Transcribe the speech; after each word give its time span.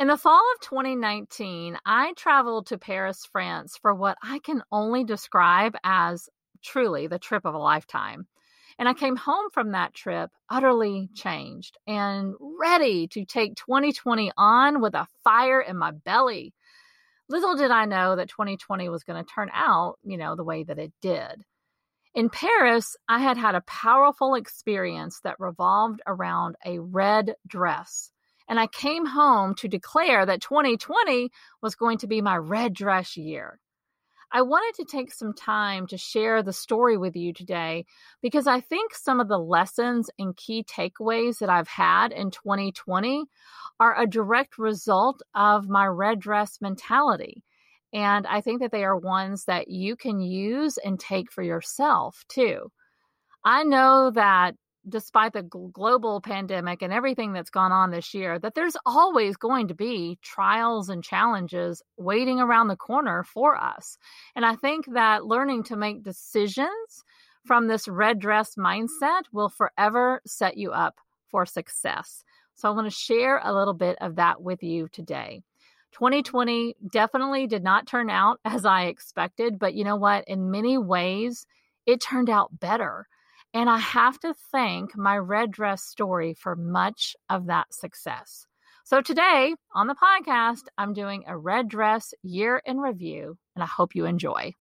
In 0.00 0.06
the 0.06 0.16
fall 0.16 0.40
of 0.54 0.60
2019, 0.62 1.76
I 1.84 2.14
traveled 2.14 2.68
to 2.68 2.78
Paris, 2.78 3.28
France 3.30 3.76
for 3.82 3.94
what 3.94 4.16
I 4.22 4.38
can 4.38 4.62
only 4.72 5.04
describe 5.04 5.76
as 5.84 6.26
truly 6.64 7.06
the 7.06 7.18
trip 7.18 7.44
of 7.44 7.52
a 7.52 7.58
lifetime. 7.58 8.26
And 8.78 8.88
I 8.88 8.94
came 8.94 9.16
home 9.16 9.50
from 9.52 9.72
that 9.72 9.92
trip 9.92 10.30
utterly 10.48 11.10
changed 11.14 11.76
and 11.86 12.32
ready 12.40 13.08
to 13.08 13.26
take 13.26 13.56
2020 13.56 14.32
on 14.38 14.80
with 14.80 14.94
a 14.94 15.06
fire 15.22 15.60
in 15.60 15.76
my 15.76 15.90
belly. 15.90 16.54
Little 17.28 17.54
did 17.54 17.70
I 17.70 17.84
know 17.84 18.16
that 18.16 18.30
2020 18.30 18.88
was 18.88 19.04
going 19.04 19.22
to 19.22 19.30
turn 19.30 19.50
out, 19.52 19.98
you 20.02 20.16
know, 20.16 20.34
the 20.34 20.42
way 20.42 20.62
that 20.64 20.78
it 20.78 20.94
did. 21.02 21.44
In 22.14 22.30
Paris, 22.30 22.96
I 23.06 23.18
had 23.18 23.36
had 23.36 23.54
a 23.54 23.60
powerful 23.66 24.34
experience 24.34 25.20
that 25.24 25.38
revolved 25.38 26.00
around 26.06 26.56
a 26.64 26.78
red 26.78 27.34
dress. 27.46 28.10
And 28.50 28.58
I 28.58 28.66
came 28.66 29.06
home 29.06 29.54
to 29.54 29.68
declare 29.68 30.26
that 30.26 30.42
2020 30.42 31.30
was 31.62 31.76
going 31.76 31.98
to 31.98 32.08
be 32.08 32.20
my 32.20 32.36
red 32.36 32.74
dress 32.74 33.16
year. 33.16 33.60
I 34.32 34.42
wanted 34.42 34.74
to 34.76 34.90
take 34.90 35.12
some 35.12 35.32
time 35.32 35.86
to 35.86 35.96
share 35.96 36.42
the 36.42 36.52
story 36.52 36.96
with 36.96 37.14
you 37.14 37.32
today 37.32 37.84
because 38.20 38.48
I 38.48 38.60
think 38.60 38.92
some 38.92 39.20
of 39.20 39.28
the 39.28 39.38
lessons 39.38 40.10
and 40.18 40.36
key 40.36 40.64
takeaways 40.64 41.38
that 41.38 41.48
I've 41.48 41.68
had 41.68 42.10
in 42.10 42.32
2020 42.32 43.24
are 43.78 43.96
a 43.96 44.06
direct 44.06 44.58
result 44.58 45.22
of 45.32 45.68
my 45.68 45.86
red 45.86 46.18
dress 46.18 46.58
mentality. 46.60 47.44
And 47.92 48.26
I 48.26 48.40
think 48.40 48.60
that 48.60 48.72
they 48.72 48.82
are 48.82 48.96
ones 48.96 49.44
that 49.44 49.68
you 49.68 49.94
can 49.94 50.20
use 50.20 50.76
and 50.76 50.98
take 50.98 51.30
for 51.30 51.42
yourself 51.42 52.24
too. 52.28 52.72
I 53.44 53.62
know 53.62 54.10
that 54.10 54.56
despite 54.88 55.32
the 55.32 55.42
global 55.42 56.20
pandemic 56.20 56.82
and 56.82 56.92
everything 56.92 57.32
that's 57.32 57.50
gone 57.50 57.72
on 57.72 57.90
this 57.90 58.14
year, 58.14 58.38
that 58.38 58.54
there's 58.54 58.76
always 58.86 59.36
going 59.36 59.68
to 59.68 59.74
be 59.74 60.18
trials 60.22 60.88
and 60.88 61.04
challenges 61.04 61.82
waiting 61.96 62.40
around 62.40 62.68
the 62.68 62.76
corner 62.76 63.22
for 63.22 63.56
us. 63.56 63.98
And 64.34 64.44
I 64.44 64.56
think 64.56 64.86
that 64.92 65.26
learning 65.26 65.64
to 65.64 65.76
make 65.76 66.02
decisions 66.02 67.04
from 67.44 67.66
this 67.66 67.88
red 67.88 68.18
dress 68.18 68.54
mindset 68.56 69.22
will 69.32 69.48
forever 69.48 70.20
set 70.26 70.56
you 70.56 70.72
up 70.72 70.98
for 71.30 71.46
success. 71.46 72.24
So 72.54 72.68
I 72.68 72.72
want 72.72 72.86
to 72.86 72.94
share 72.94 73.40
a 73.42 73.54
little 73.54 73.74
bit 73.74 73.96
of 74.00 74.16
that 74.16 74.42
with 74.42 74.62
you 74.62 74.88
today. 74.88 75.42
2020 75.92 76.76
definitely 76.90 77.46
did 77.46 77.62
not 77.62 77.86
turn 77.86 78.10
out 78.10 78.38
as 78.44 78.64
I 78.64 78.84
expected, 78.84 79.58
but 79.58 79.74
you 79.74 79.84
know 79.84 79.96
what? 79.96 80.24
In 80.26 80.50
many 80.50 80.78
ways, 80.78 81.46
it 81.86 82.00
turned 82.00 82.30
out 82.30 82.60
better. 82.60 83.06
And 83.52 83.68
I 83.68 83.78
have 83.78 84.18
to 84.20 84.32
thank 84.52 84.96
my 84.96 85.16
red 85.16 85.50
dress 85.50 85.82
story 85.82 86.34
for 86.34 86.54
much 86.54 87.16
of 87.28 87.46
that 87.46 87.74
success. 87.74 88.46
So 88.84 89.00
today 89.00 89.56
on 89.74 89.88
the 89.88 89.96
podcast, 89.96 90.62
I'm 90.78 90.92
doing 90.92 91.24
a 91.26 91.36
red 91.36 91.68
dress 91.68 92.14
year 92.22 92.62
in 92.64 92.78
review, 92.78 93.36
and 93.56 93.62
I 93.64 93.66
hope 93.66 93.96
you 93.96 94.04
enjoy. 94.04 94.54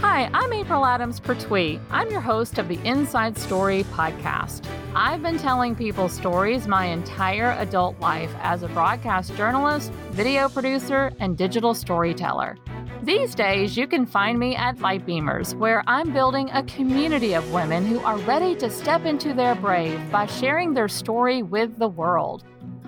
Hi, 0.00 0.30
I'm 0.34 0.52
April 0.52 0.84
Adams 0.84 1.18
Pertwee. 1.18 1.80
I'm 1.90 2.10
your 2.10 2.20
host 2.20 2.58
of 2.58 2.68
the 2.68 2.78
Inside 2.84 3.38
Story 3.38 3.84
podcast. 3.84 4.66
I've 4.94 5.22
been 5.22 5.38
telling 5.38 5.74
people 5.74 6.10
stories 6.10 6.66
my 6.66 6.86
entire 6.86 7.52
adult 7.58 7.98
life 8.00 8.34
as 8.40 8.62
a 8.62 8.68
broadcast 8.68 9.34
journalist, 9.34 9.92
video 10.10 10.48
producer, 10.48 11.10
and 11.20 11.38
digital 11.38 11.72
storyteller. 11.72 12.56
These 13.02 13.36
days, 13.36 13.76
you 13.76 13.86
can 13.86 14.06
find 14.06 14.38
me 14.38 14.56
at 14.56 14.78
Lightbeamers, 14.78 15.54
where 15.54 15.84
I'm 15.86 16.12
building 16.12 16.50
a 16.50 16.64
community 16.64 17.34
of 17.34 17.52
women 17.52 17.86
who 17.86 18.00
are 18.00 18.18
ready 18.18 18.56
to 18.56 18.68
step 18.68 19.04
into 19.04 19.32
their 19.32 19.54
brave 19.54 20.00
by 20.10 20.26
sharing 20.26 20.74
their 20.74 20.88
story 20.88 21.42
with 21.42 21.78
the 21.78 21.88
world. 21.88 22.44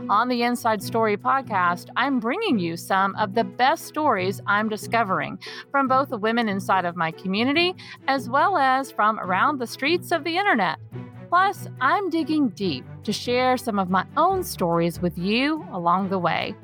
On 0.08 0.28
the 0.28 0.42
Inside 0.42 0.83
Story 0.83 1.17
podcast, 1.17 1.89
I'm 1.94 2.19
bringing 2.19 2.58
you 2.58 2.77
some 2.77 3.14
of 3.14 3.34
the 3.34 3.44
best 3.44 3.86
stories 3.86 4.41
I'm 4.47 4.69
discovering 4.69 5.39
from 5.70 5.86
both 5.86 6.08
the 6.08 6.19
women 6.19 6.48
inside 6.48 6.85
of 6.85 6.96
my 6.96 7.12
community 7.12 7.77
as 8.08 8.29
well 8.29 8.56
as 8.56 8.90
from 8.90 9.20
around 9.20 9.58
the 9.58 9.67
streets 9.67 10.11
of 10.11 10.24
the 10.24 10.36
internet. 10.36 10.80
Plus, 11.30 11.68
I'm 11.80 12.11
digging 12.11 12.48
deep 12.48 12.85
to 13.05 13.13
share 13.13 13.57
some 13.57 13.79
of 13.79 13.89
my 13.89 14.05
own 14.17 14.42
stories 14.42 15.01
with 15.01 15.17
you 15.17 15.64
along 15.70 16.08
the 16.08 16.18
way. 16.18 16.57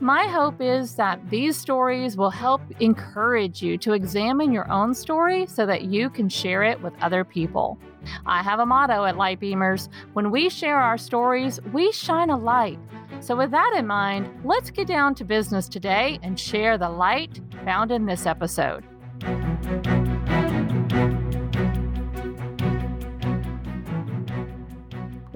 My 0.00 0.26
hope 0.26 0.62
is 0.62 0.94
that 0.94 1.20
these 1.28 1.58
stories 1.58 2.16
will 2.16 2.30
help 2.30 2.62
encourage 2.80 3.62
you 3.62 3.76
to 3.78 3.92
examine 3.92 4.50
your 4.50 4.70
own 4.72 4.94
story 4.94 5.44
so 5.44 5.66
that 5.66 5.82
you 5.82 6.08
can 6.08 6.30
share 6.30 6.62
it 6.62 6.80
with 6.80 6.94
other 7.02 7.22
people. 7.22 7.78
I 8.24 8.42
have 8.42 8.60
a 8.60 8.66
motto 8.66 9.04
at 9.04 9.16
Lightbeamers 9.16 9.90
when 10.14 10.30
we 10.30 10.48
share 10.48 10.78
our 10.78 10.96
stories, 10.96 11.60
we 11.74 11.92
shine 11.92 12.30
a 12.30 12.38
light. 12.38 12.78
So, 13.20 13.36
with 13.36 13.50
that 13.50 13.74
in 13.76 13.86
mind, 13.86 14.30
let's 14.42 14.70
get 14.70 14.86
down 14.86 15.14
to 15.16 15.24
business 15.24 15.68
today 15.68 16.18
and 16.22 16.40
share 16.40 16.78
the 16.78 16.88
light 16.88 17.42
found 17.64 17.92
in 17.92 18.06
this 18.06 18.24
episode. 18.24 18.84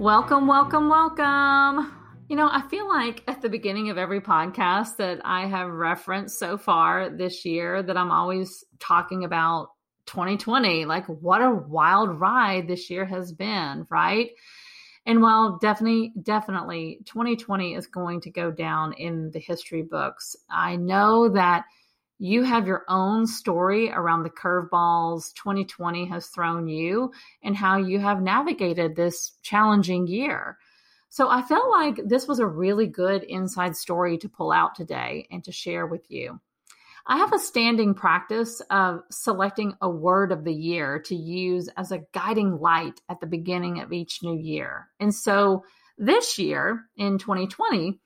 Welcome, 0.08 0.46
welcome, 0.46 0.88
welcome. 0.88 1.92
You 2.30 2.36
know, 2.36 2.48
I 2.50 2.66
feel 2.70 2.88
like 2.88 3.22
at 3.28 3.42
the 3.42 3.50
beginning 3.50 3.90
of 3.90 3.98
every 3.98 4.22
podcast 4.22 4.96
that 4.96 5.20
I 5.22 5.46
have 5.46 5.68
referenced 5.68 6.38
so 6.38 6.56
far 6.56 7.10
this 7.10 7.44
year 7.44 7.82
that 7.82 7.94
I'm 7.94 8.10
always 8.10 8.64
talking 8.78 9.24
about 9.24 9.72
2020. 10.06 10.86
Like, 10.86 11.04
what 11.04 11.42
a 11.42 11.50
wild 11.50 12.18
ride 12.18 12.68
this 12.68 12.88
year 12.88 13.04
has 13.04 13.32
been, 13.32 13.86
right? 13.90 14.30
And 15.04 15.20
while 15.20 15.58
definitely, 15.58 16.14
definitely 16.22 17.00
2020 17.04 17.74
is 17.74 17.86
going 17.86 18.22
to 18.22 18.30
go 18.30 18.50
down 18.50 18.94
in 18.94 19.30
the 19.30 19.40
history 19.40 19.82
books, 19.82 20.34
I 20.48 20.76
know 20.76 21.28
that 21.28 21.66
you 22.18 22.42
have 22.42 22.66
your 22.66 22.84
own 22.88 23.26
story 23.26 23.90
around 23.90 24.24
the 24.24 24.30
curveballs 24.30 25.32
2020 25.34 26.06
has 26.06 26.26
thrown 26.26 26.66
you 26.66 27.12
and 27.42 27.56
how 27.56 27.78
you 27.78 28.00
have 28.00 28.20
navigated 28.20 28.96
this 28.96 29.32
challenging 29.42 30.06
year. 30.06 30.58
So 31.08 31.30
I 31.30 31.42
felt 31.42 31.70
like 31.70 32.00
this 32.04 32.26
was 32.26 32.38
a 32.38 32.46
really 32.46 32.86
good 32.86 33.22
inside 33.22 33.76
story 33.76 34.18
to 34.18 34.28
pull 34.28 34.52
out 34.52 34.74
today 34.74 35.26
and 35.30 35.42
to 35.44 35.52
share 35.52 35.86
with 35.86 36.10
you. 36.10 36.40
I 37.06 37.16
have 37.18 37.32
a 37.32 37.38
standing 37.38 37.94
practice 37.94 38.60
of 38.68 39.00
selecting 39.10 39.74
a 39.80 39.88
word 39.88 40.30
of 40.30 40.44
the 40.44 40.52
year 40.52 40.98
to 41.06 41.16
use 41.16 41.68
as 41.76 41.90
a 41.90 42.02
guiding 42.12 42.58
light 42.58 43.00
at 43.08 43.20
the 43.20 43.26
beginning 43.26 43.80
of 43.80 43.92
each 43.92 44.22
new 44.22 44.36
year. 44.36 44.88
And 45.00 45.14
so 45.14 45.64
this 45.96 46.38
year 46.38 46.84
in 46.96 47.16
2020, 47.16 47.98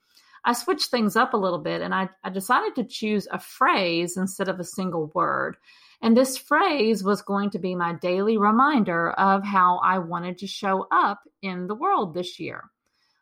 I 0.45 0.53
switched 0.53 0.91
things 0.91 1.15
up 1.15 1.33
a 1.33 1.37
little 1.37 1.59
bit 1.59 1.81
and 1.81 1.93
I, 1.93 2.09
I 2.23 2.29
decided 2.29 2.75
to 2.75 2.83
choose 2.83 3.27
a 3.31 3.39
phrase 3.39 4.17
instead 4.17 4.49
of 4.49 4.59
a 4.59 4.65
single 4.65 5.11
word. 5.13 5.55
And 6.01 6.17
this 6.17 6.37
phrase 6.37 7.03
was 7.03 7.21
going 7.21 7.51
to 7.51 7.59
be 7.59 7.75
my 7.75 7.93
daily 7.93 8.37
reminder 8.37 9.11
of 9.11 9.45
how 9.45 9.79
I 9.83 9.99
wanted 9.99 10.39
to 10.39 10.47
show 10.47 10.85
up 10.91 11.21
in 11.41 11.67
the 11.67 11.75
world 11.75 12.13
this 12.13 12.39
year. 12.39 12.65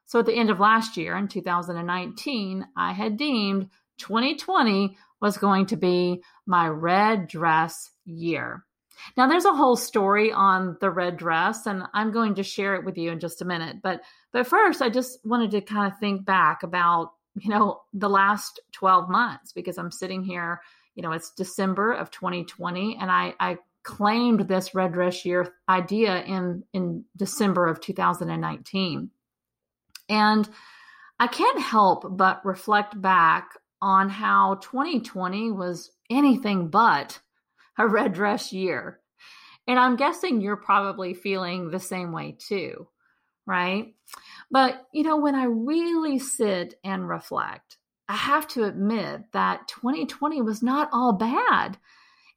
So 0.08 0.20
at 0.20 0.26
the 0.26 0.34
end 0.34 0.50
of 0.50 0.60
last 0.60 0.98
year, 0.98 1.16
in 1.16 1.28
2019, 1.28 2.66
I 2.76 2.92
had 2.92 3.18
deemed 3.18 3.70
2020 4.00 4.98
was 5.22 5.38
going 5.38 5.68
to 5.68 5.78
be 5.78 6.24
my 6.48 6.68
red 6.68 7.28
dress 7.28 7.92
year. 8.04 8.66
Now, 9.18 9.28
there's 9.28 9.46
a 9.46 9.54
whole 9.54 9.76
story 9.76 10.32
on 10.32 10.78
the 10.82 10.90
red 10.90 11.18
dress, 11.18 11.66
and 11.66 11.84
I'm 11.94 12.12
going 12.12 12.36
to 12.36 12.44
share 12.44 12.76
it 12.76 12.86
with 12.86 12.98
you 12.98 13.12
in 13.12 13.20
just 13.20 13.42
a 13.42 13.46
minute. 13.46 13.78
But 13.82 14.02
but 14.32 14.48
first, 14.48 14.82
I 14.82 14.90
just 14.90 15.20
wanted 15.26 15.52
to 15.52 15.62
kind 15.62 15.92
of 15.92 16.00
think 16.00 16.26
back 16.26 16.64
about 16.64 17.12
you 17.36 17.50
know 17.50 17.82
the 17.94 18.10
last 18.10 18.60
12 18.74 19.10
months 19.10 19.54
because 19.54 19.78
I'm 19.78 19.92
sitting 19.92 20.24
here. 20.24 20.62
You 20.96 21.04
know, 21.04 21.12
it's 21.14 21.32
December 21.32 21.94
of 21.94 22.12
2020, 22.12 22.98
and 23.00 23.12
I 23.12 23.34
I 23.40 23.58
claimed 23.84 24.42
this 24.42 24.76
red 24.76 24.94
dress 24.94 25.26
year 25.26 25.54
idea 25.68 26.24
in 26.24 26.64
in 26.74 27.06
December 27.18 27.68
of 27.68 27.82
2019, 27.82 29.10
and 30.10 30.50
I 31.20 31.28
can't 31.28 31.60
help 31.60 32.18
but 32.18 32.44
reflect 32.46 33.00
back 33.00 33.50
on 33.82 34.10
how 34.10 34.56
2020 34.56 35.52
was 35.52 35.92
anything 36.10 36.70
but 36.70 37.20
a 37.78 37.88
red 37.88 38.14
dress 38.14 38.54
year. 38.54 39.00
And 39.68 39.80
I'm 39.80 39.96
guessing 39.96 40.42
you're 40.42 40.58
probably 40.58 41.14
feeling 41.14 41.70
the 41.70 41.80
same 41.80 42.12
way 42.12 42.36
too, 42.38 42.88
right? 43.46 43.94
But, 44.50 44.88
you 44.94 45.04
know, 45.04 45.18
when 45.18 45.36
I 45.36 45.46
really 45.46 46.20
sit 46.20 46.76
and 46.84 47.08
reflect, 47.08 47.78
I 48.10 48.16
have 48.16 48.48
to 48.50 48.66
admit 48.66 49.32
that 49.32 49.68
2020 49.70 50.42
was 50.42 50.62
not 50.62 50.90
all 50.92 51.14
bad. 51.14 51.78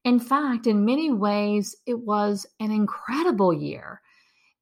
In 0.04 0.20
fact, 0.20 0.66
in 0.66 0.84
many 0.84 1.10
ways, 1.10 1.74
it 1.86 1.98
was 1.98 2.46
an 2.60 2.70
incredible 2.70 3.52
year. 3.52 4.00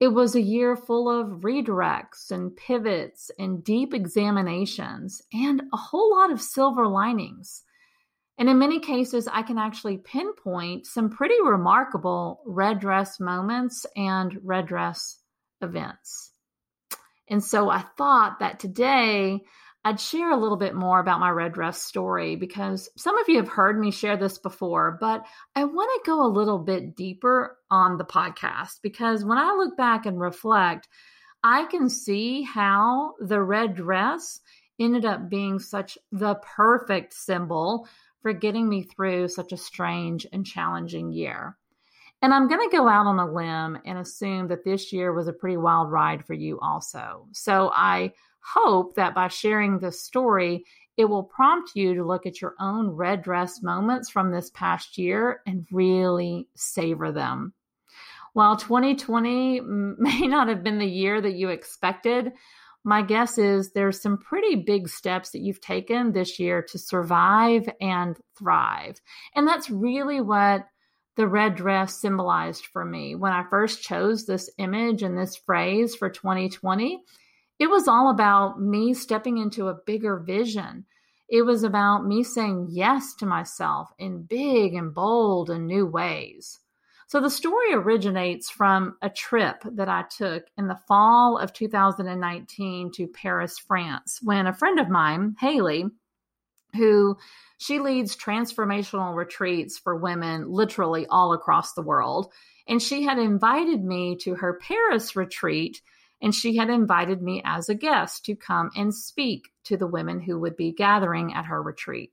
It 0.01 0.09
was 0.09 0.35
a 0.35 0.41
year 0.41 0.75
full 0.77 1.11
of 1.11 1.43
redirects 1.43 2.31
and 2.31 2.57
pivots 2.57 3.31
and 3.39 3.63
deep 3.63 3.93
examinations 3.93 5.21
and 5.33 5.63
a 5.73 5.77
whole 5.77 6.13
lot 6.13 6.33
of 6.33 6.41
silver 6.41 6.87
linings. 6.87 7.63
And 8.39 8.49
in 8.49 8.59
many 8.59 8.81
cases, 8.81 9.29
I 9.31 9.43
can 9.43 9.59
actually 9.59 9.99
pinpoint 9.99 10.87
some 10.87 11.11
pretty 11.11 11.37
remarkable 11.43 12.41
red 12.47 12.81
dress 12.81 13.21
moments 13.21 13.87
and 13.95 14.39
red 14.43 14.67
dress 14.67 15.19
events. 15.61 16.33
And 17.29 17.43
so 17.43 17.71
I 17.71 17.85
thought 17.97 18.41
that 18.41 18.59
today 18.59 19.43
I'd 19.85 20.01
share 20.01 20.31
a 20.31 20.37
little 20.37 20.57
bit 20.57 20.75
more 20.75 21.01
about 21.01 21.19
my 21.19 21.31
red 21.31 21.53
dress 21.53 21.83
story 21.83 22.37
because 22.37 22.89
some 22.97 23.19
of 23.19 23.29
you 23.29 23.37
have 23.37 23.49
heard 23.49 23.79
me 23.79 23.91
share 23.91 24.17
this 24.17 24.39
before, 24.39 24.97
but 25.01 25.27
I 25.57 25.65
want 25.65 25.91
to 26.05 26.11
go 26.11 26.25
a 26.25 26.31
little 26.31 26.59
bit 26.59 26.95
deeper 26.95 27.59
on 27.71 27.99
the 27.99 28.05
podcast 28.05 28.79
because 28.83 29.25
when 29.25 29.39
I 29.39 29.55
look 29.55 29.77
back 29.77 30.07
and 30.07 30.21
reflect, 30.21 30.89
I 31.43 31.65
can 31.65 31.89
see 31.89 32.43
how 32.43 33.15
the 33.21 33.43
red 33.43 33.75
dress 33.75 34.41
ended 34.79 35.05
up 35.05 35.29
being 35.29 35.59
such 35.59 35.99
the 36.13 36.37
perfect 36.37 37.13
symbol 37.13 37.89
for 38.23 38.33
getting 38.33 38.69
me 38.69 38.83
through 38.83 39.29
such 39.29 39.53
a 39.53 39.57
strange 39.57 40.27
and 40.33 40.47
challenging 40.47 41.13
year. 41.13 41.57
And 42.23 42.33
I'm 42.33 42.49
going 42.49 42.69
to 42.69 42.77
go 42.77 42.89
out 42.89 43.07
on 43.07 43.19
a 43.19 43.31
limb 43.31 43.81
and 43.85 43.99
assume 43.99 44.47
that 44.49 44.65
this 44.65 44.93
year 44.93 45.13
was 45.13 45.27
a 45.27 45.33
pretty 45.33 45.57
wild 45.57 45.91
ride 45.91 46.25
for 46.25 46.35
you 46.35 46.59
also. 46.61 47.27
So 47.33 47.73
I 47.75 48.13
hope 48.41 48.95
that 48.95 49.15
by 49.15 49.27
sharing 49.27 49.79
this 49.79 50.01
story, 50.01 50.65
it 50.97 51.07
will 51.07 51.25
prompt 51.25 51.73
you 51.75 51.95
to 51.95 52.05
look 52.05 52.27
at 52.27 52.41
your 52.41 52.55
own 52.61 52.91
red 52.91 53.23
dress 53.23 53.63
moments 53.63 54.09
from 54.09 54.31
this 54.31 54.51
past 54.51 54.99
year 54.99 55.41
and 55.47 55.67
really 55.73 56.49
savor 56.55 57.11
them. 57.11 57.55
While 58.35 58.57
2020 58.57 59.61
may 59.99 60.21
not 60.21 60.49
have 60.49 60.63
been 60.63 60.79
the 60.79 60.87
year 60.87 61.21
that 61.21 61.35
you 61.35 61.49
expected, 61.49 62.33
my 62.85 63.03
guess 63.03 63.39
is 63.39 63.73
there's 63.73 64.03
some 64.03 64.19
pretty 64.19 64.57
big 64.57 64.89
steps 64.89 65.31
that 65.31 65.41
you've 65.41 65.61
taken 65.61 66.13
this 66.13 66.39
year 66.39 66.63
to 66.63 66.79
survive 66.79 67.69
and 67.81 68.17
thrive. 68.37 69.01
And 69.35 69.47
that's 69.47 69.71
really 69.71 70.21
what 70.21 70.67
the 71.17 71.29
red 71.29 71.55
dress 71.55 72.01
symbolized 72.01 72.67
for 72.67 72.85
me. 72.85 73.15
When 73.15 73.33
I 73.33 73.45
first 73.51 73.83
chose 73.83 74.25
this 74.25 74.51
image 74.59 75.03
and 75.03 75.17
this 75.17 75.37
phrase 75.37 75.95
for 75.95 76.11
2020, 76.11 77.03
it 77.59 77.71
was 77.71 77.87
all 77.87 78.11
about 78.11 78.61
me 78.61 78.95
stepping 78.95 79.39
into 79.39 79.69
a 79.69 79.79
bigger 79.87 80.19
vision. 80.19 80.87
It 81.29 81.43
was 81.43 81.63
about 81.63 82.07
me 82.07 82.25
saying 82.25 82.69
yes 82.71 83.15
to 83.21 83.27
myself 83.27 83.91
in 83.99 84.25
big 84.25 84.75
and 84.75 84.93
bold 84.93 85.51
and 85.51 85.67
new 85.67 85.87
ways. 85.87 86.59
So 87.13 87.21
the 87.21 87.29
story 87.29 87.75
originates 87.75 88.49
from 88.49 88.97
a 89.03 89.11
trip 89.11 89.65
that 89.73 89.91
I 89.91 90.05
took 90.05 90.47
in 90.57 90.67
the 90.67 90.81
fall 90.89 91.37
of 91.37 91.53
2019 91.53 92.91
to 92.93 93.07
Paris, 93.07 93.59
France, 93.59 94.19
when 94.23 94.47
a 94.47 94.55
friend 94.55 94.81
of 94.81 94.89
mine, 94.89 95.37
Haley, 95.39 95.85
who 96.75 97.19
she 97.59 97.81
leads 97.81 98.17
transformational 98.17 99.15
retreats 99.15 99.77
for 99.77 99.95
women 99.95 100.51
literally 100.51 101.07
all 101.07 101.35
across 101.35 101.75
the 101.75 101.83
world. 101.83 102.33
And 102.67 102.81
she 102.81 103.03
had 103.03 103.19
invited 103.19 103.85
me 103.85 104.17
to 104.23 104.37
her 104.37 104.59
Paris 104.67 105.15
retreat 105.15 105.83
and 106.23 106.35
she 106.35 106.57
had 106.57 106.71
invited 106.71 107.21
me 107.21 107.43
as 107.45 107.69
a 107.69 107.75
guest 107.75 108.25
to 108.25 108.35
come 108.35 108.71
and 108.75 108.95
speak 108.95 109.51
to 109.65 109.77
the 109.77 109.87
women 109.87 110.19
who 110.19 110.41
would 110.41 110.57
be 110.57 110.73
gathering 110.73 111.35
at 111.35 111.45
her 111.45 111.63
retreat. 111.63 112.11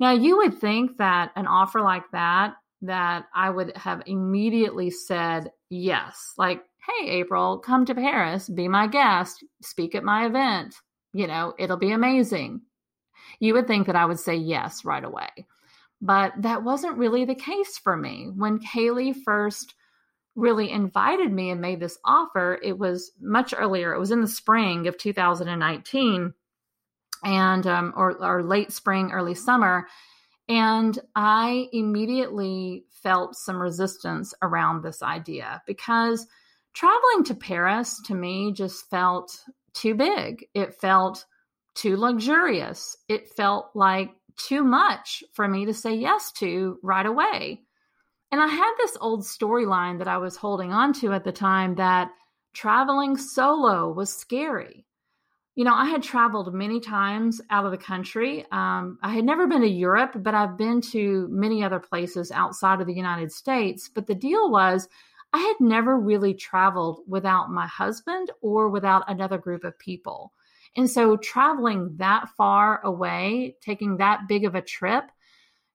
Now, 0.00 0.12
you 0.12 0.38
would 0.38 0.58
think 0.58 0.96
that 0.96 1.32
an 1.36 1.46
offer 1.46 1.82
like 1.82 2.10
that, 2.12 2.54
that 2.86 3.26
I 3.34 3.50
would 3.50 3.76
have 3.76 4.02
immediately 4.06 4.90
said 4.90 5.50
yes. 5.70 6.34
Like, 6.36 6.62
hey, 6.86 7.08
April, 7.08 7.58
come 7.58 7.84
to 7.86 7.94
Paris, 7.94 8.48
be 8.48 8.68
my 8.68 8.86
guest, 8.86 9.42
speak 9.62 9.94
at 9.94 10.04
my 10.04 10.26
event. 10.26 10.74
You 11.12 11.26
know, 11.26 11.54
it'll 11.58 11.76
be 11.76 11.92
amazing. 11.92 12.62
You 13.40 13.54
would 13.54 13.66
think 13.66 13.86
that 13.86 13.96
I 13.96 14.04
would 14.04 14.18
say 14.18 14.34
yes 14.34 14.84
right 14.84 15.04
away. 15.04 15.28
But 16.00 16.34
that 16.38 16.62
wasn't 16.62 16.98
really 16.98 17.24
the 17.24 17.34
case 17.34 17.78
for 17.78 17.96
me. 17.96 18.30
When 18.34 18.60
Haley 18.60 19.12
first 19.12 19.74
really 20.34 20.70
invited 20.70 21.32
me 21.32 21.50
and 21.50 21.60
made 21.60 21.80
this 21.80 21.98
offer, 22.04 22.58
it 22.62 22.78
was 22.78 23.12
much 23.20 23.54
earlier. 23.56 23.94
It 23.94 24.00
was 24.00 24.10
in 24.10 24.20
the 24.20 24.28
spring 24.28 24.86
of 24.86 24.98
2019 24.98 26.34
and 27.24 27.66
um, 27.66 27.94
or, 27.96 28.22
or 28.22 28.42
late 28.42 28.72
spring, 28.72 29.12
early 29.12 29.34
summer. 29.34 29.86
And 30.48 30.98
I 31.14 31.68
immediately 31.72 32.84
felt 32.90 33.34
some 33.34 33.60
resistance 33.60 34.34
around 34.42 34.82
this 34.82 35.02
idea 35.02 35.62
because 35.66 36.26
traveling 36.74 37.24
to 37.24 37.34
Paris 37.34 38.00
to 38.06 38.14
me 38.14 38.52
just 38.52 38.88
felt 38.90 39.38
too 39.72 39.94
big. 39.94 40.46
It 40.54 40.74
felt 40.74 41.24
too 41.74 41.96
luxurious. 41.96 42.96
It 43.08 43.28
felt 43.28 43.70
like 43.74 44.10
too 44.36 44.64
much 44.64 45.24
for 45.32 45.48
me 45.48 45.66
to 45.66 45.74
say 45.74 45.94
yes 45.94 46.32
to 46.32 46.78
right 46.82 47.06
away. 47.06 47.62
And 48.30 48.40
I 48.40 48.48
had 48.48 48.72
this 48.78 48.96
old 49.00 49.22
storyline 49.22 49.98
that 49.98 50.08
I 50.08 50.18
was 50.18 50.36
holding 50.36 50.72
on 50.72 50.92
to 50.94 51.12
at 51.12 51.24
the 51.24 51.32
time 51.32 51.76
that 51.76 52.10
traveling 52.52 53.16
solo 53.16 53.92
was 53.92 54.14
scary. 54.14 54.86
You 55.56 55.64
know, 55.64 55.74
I 55.74 55.86
had 55.86 56.02
traveled 56.02 56.52
many 56.52 56.80
times 56.80 57.40
out 57.50 57.64
of 57.64 57.70
the 57.70 57.78
country. 57.78 58.44
Um, 58.50 58.98
I 59.02 59.14
had 59.14 59.24
never 59.24 59.46
been 59.46 59.60
to 59.60 59.68
Europe, 59.68 60.16
but 60.16 60.34
I've 60.34 60.56
been 60.56 60.80
to 60.92 61.28
many 61.30 61.62
other 61.62 61.78
places 61.78 62.32
outside 62.32 62.80
of 62.80 62.88
the 62.88 62.94
United 62.94 63.30
States. 63.30 63.88
But 63.88 64.08
the 64.08 64.16
deal 64.16 64.50
was, 64.50 64.88
I 65.32 65.38
had 65.38 65.56
never 65.60 65.98
really 65.98 66.34
traveled 66.34 67.00
without 67.06 67.50
my 67.50 67.68
husband 67.68 68.30
or 68.40 68.68
without 68.68 69.04
another 69.08 69.38
group 69.38 69.62
of 69.62 69.78
people. 69.78 70.32
And 70.76 70.90
so 70.90 71.16
traveling 71.16 71.94
that 71.98 72.28
far 72.36 72.80
away, 72.84 73.56
taking 73.60 73.98
that 73.98 74.26
big 74.26 74.44
of 74.44 74.56
a 74.56 74.62
trip, 74.62 75.04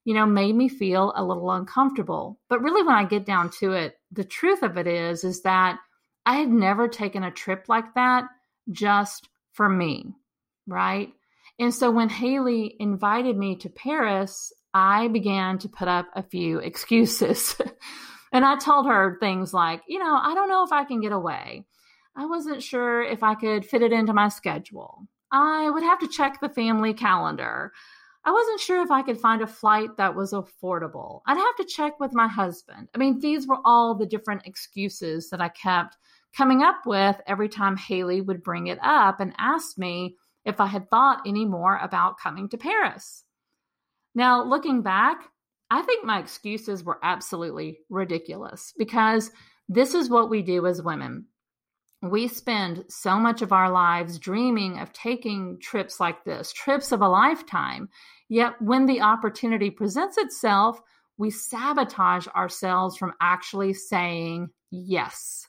you 0.03 0.13
know, 0.13 0.25
made 0.25 0.55
me 0.55 0.67
feel 0.67 1.13
a 1.15 1.23
little 1.23 1.51
uncomfortable. 1.51 2.37
But 2.49 2.61
really, 2.61 2.83
when 2.83 2.95
I 2.95 3.05
get 3.05 3.25
down 3.25 3.49
to 3.59 3.73
it, 3.73 3.97
the 4.11 4.25
truth 4.25 4.61
of 4.61 4.77
it 4.77 4.87
is, 4.87 5.23
is 5.23 5.41
that 5.43 5.79
I 6.25 6.35
had 6.35 6.49
never 6.49 6.89
taken 6.89 7.23
a 7.23 7.31
trip 7.31 7.65
like 7.69 7.93
that 7.95 8.25
just 8.71 9.29
for 9.59 9.67
me, 9.67 10.05
right? 10.67 11.09
And 11.59 11.75
so 11.75 11.91
when 11.91 12.07
Haley 12.07 12.77
invited 12.79 13.35
me 13.35 13.57
to 13.57 13.67
Paris, 13.67 14.53
I 14.73 15.09
began 15.09 15.57
to 15.57 15.67
put 15.67 15.89
up 15.89 16.07
a 16.15 16.23
few 16.23 16.59
excuses. 16.69 17.57
and 18.31 18.45
I 18.45 18.55
told 18.55 18.87
her 18.87 19.17
things 19.19 19.53
like, 19.53 19.81
you 19.85 19.99
know, 19.99 20.17
I 20.23 20.33
don't 20.33 20.47
know 20.47 20.63
if 20.63 20.71
I 20.71 20.85
can 20.85 21.01
get 21.01 21.11
away. 21.11 21.65
I 22.15 22.25
wasn't 22.25 22.63
sure 22.63 23.03
if 23.03 23.21
I 23.21 23.35
could 23.35 23.65
fit 23.65 23.81
it 23.81 23.91
into 23.91 24.13
my 24.13 24.29
schedule. 24.29 25.05
I 25.29 25.69
would 25.69 25.83
have 25.83 25.99
to 25.99 26.07
check 26.07 26.39
the 26.39 26.47
family 26.47 26.93
calendar. 26.93 27.73
I 28.23 28.31
wasn't 28.31 28.61
sure 28.61 28.81
if 28.81 28.91
I 28.91 29.01
could 29.01 29.19
find 29.19 29.41
a 29.41 29.47
flight 29.47 29.89
that 29.97 30.15
was 30.15 30.31
affordable. 30.31 31.19
I'd 31.27 31.35
have 31.35 31.55
to 31.57 31.65
check 31.65 31.99
with 31.99 32.13
my 32.13 32.29
husband. 32.29 32.87
I 32.95 32.97
mean, 32.97 33.19
these 33.19 33.45
were 33.45 33.59
all 33.65 33.93
the 33.93 34.05
different 34.05 34.43
excuses 34.45 35.29
that 35.31 35.41
I 35.41 35.49
kept 35.49 35.97
coming 36.35 36.61
up 36.61 36.85
with 36.85 37.15
every 37.27 37.49
time 37.49 37.77
Haley 37.77 38.21
would 38.21 38.43
bring 38.43 38.67
it 38.67 38.79
up 38.81 39.19
and 39.19 39.33
ask 39.37 39.77
me 39.77 40.15
if 40.45 40.59
I 40.59 40.67
had 40.67 40.89
thought 40.89 41.23
any 41.25 41.45
more 41.45 41.77
about 41.77 42.19
coming 42.19 42.49
to 42.49 42.57
Paris. 42.57 43.23
Now, 44.15 44.43
looking 44.43 44.81
back, 44.81 45.17
I 45.69 45.81
think 45.81 46.05
my 46.05 46.19
excuses 46.19 46.83
were 46.83 46.99
absolutely 47.03 47.79
ridiculous 47.89 48.73
because 48.77 49.31
this 49.67 49.93
is 49.93 50.09
what 50.09 50.29
we 50.29 50.41
do 50.41 50.65
as 50.65 50.81
women 50.81 51.27
we 52.01 52.27
spend 52.27 52.85
so 52.87 53.17
much 53.19 53.41
of 53.41 53.51
our 53.51 53.69
lives 53.69 54.19
dreaming 54.19 54.79
of 54.79 54.93
taking 54.93 55.59
trips 55.61 55.99
like 55.99 56.23
this, 56.23 56.53
trips 56.53 56.91
of 56.91 57.01
a 57.01 57.09
lifetime. 57.09 57.89
Yet 58.29 58.61
when 58.61 58.85
the 58.85 59.01
opportunity 59.01 59.69
presents 59.69 60.17
itself, 60.17 60.81
we 61.17 61.29
sabotage 61.29 62.27
ourselves 62.29 62.95
from 62.95 63.13
actually 63.19 63.73
saying 63.73 64.49
yes. 64.71 65.48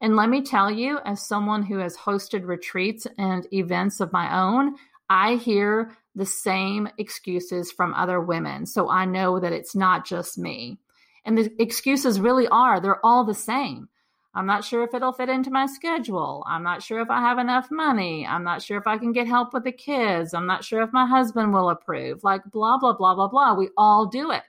And 0.00 0.16
let 0.16 0.28
me 0.28 0.42
tell 0.42 0.70
you, 0.70 0.98
as 1.04 1.26
someone 1.26 1.62
who 1.62 1.78
has 1.78 1.96
hosted 1.96 2.46
retreats 2.46 3.06
and 3.18 3.46
events 3.52 4.00
of 4.00 4.12
my 4.12 4.40
own, 4.40 4.76
I 5.08 5.36
hear 5.36 5.92
the 6.14 6.26
same 6.26 6.88
excuses 6.98 7.70
from 7.70 7.94
other 7.94 8.20
women. 8.20 8.66
So 8.66 8.90
I 8.90 9.04
know 9.04 9.38
that 9.40 9.52
it's 9.52 9.74
not 9.74 10.06
just 10.06 10.38
me. 10.38 10.78
And 11.24 11.38
the 11.38 11.52
excuses 11.60 12.20
really 12.20 12.48
are, 12.48 12.80
they're 12.80 13.04
all 13.04 13.24
the 13.24 13.34
same. 13.34 13.88
I'm 14.34 14.46
not 14.46 14.64
sure 14.64 14.82
if 14.82 14.94
it'll 14.94 15.12
fit 15.12 15.28
into 15.28 15.50
my 15.50 15.66
schedule. 15.66 16.42
I'm 16.46 16.62
not 16.62 16.82
sure 16.82 17.00
if 17.00 17.10
I 17.10 17.20
have 17.20 17.38
enough 17.38 17.70
money. 17.70 18.26
I'm 18.26 18.44
not 18.44 18.62
sure 18.62 18.78
if 18.78 18.86
I 18.86 18.96
can 18.96 19.12
get 19.12 19.26
help 19.26 19.52
with 19.52 19.64
the 19.64 19.72
kids. 19.72 20.32
I'm 20.32 20.46
not 20.46 20.64
sure 20.64 20.82
if 20.82 20.92
my 20.92 21.06
husband 21.06 21.52
will 21.52 21.68
approve. 21.68 22.24
Like, 22.24 22.42
blah, 22.50 22.78
blah, 22.78 22.94
blah, 22.94 23.14
blah, 23.14 23.28
blah. 23.28 23.54
We 23.54 23.68
all 23.76 24.06
do 24.06 24.30
it. 24.30 24.42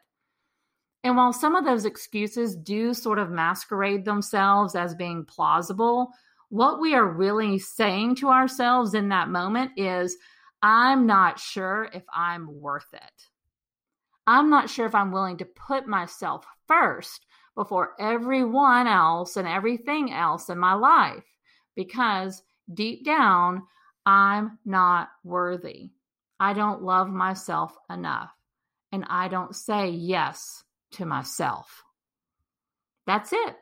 And 1.03 1.17
while 1.17 1.33
some 1.33 1.55
of 1.55 1.65
those 1.65 1.85
excuses 1.85 2.55
do 2.55 2.93
sort 2.93 3.19
of 3.19 3.29
masquerade 3.29 4.05
themselves 4.05 4.73
as 4.73 4.95
being 4.95 5.25
plausible, 5.25 6.11
what 6.49 6.79
we 6.79 6.93
are 6.93 7.07
really 7.07 7.59
saying 7.59 8.15
to 8.15 8.29
ourselves 8.29 8.93
in 8.93 9.09
that 9.09 9.29
moment 9.29 9.71
is, 9.75 10.15
I'm 10.61 11.05
not 11.05 11.39
sure 11.39 11.89
if 11.93 12.03
I'm 12.13 12.61
worth 12.61 12.93
it. 12.93 13.27
I'm 14.25 14.49
not 14.49 14.69
sure 14.69 14.85
if 14.85 14.95
I'm 14.95 15.11
willing 15.11 15.37
to 15.37 15.45
put 15.45 15.87
myself 15.87 16.45
first 16.67 17.25
before 17.55 17.95
everyone 17.99 18.87
else 18.87 19.35
and 19.35 19.47
everything 19.47 20.13
else 20.13 20.49
in 20.49 20.57
my 20.57 20.73
life 20.73 21.25
because 21.75 22.41
deep 22.73 23.03
down, 23.03 23.63
I'm 24.05 24.57
not 24.63 25.09
worthy. 25.25 25.89
I 26.39 26.53
don't 26.53 26.81
love 26.81 27.09
myself 27.09 27.77
enough. 27.89 28.31
And 28.93 29.05
I 29.09 29.27
don't 29.27 29.55
say 29.55 29.89
yes 29.89 30.62
to 30.93 31.05
myself. 31.05 31.83
That's 33.05 33.33
it. 33.33 33.55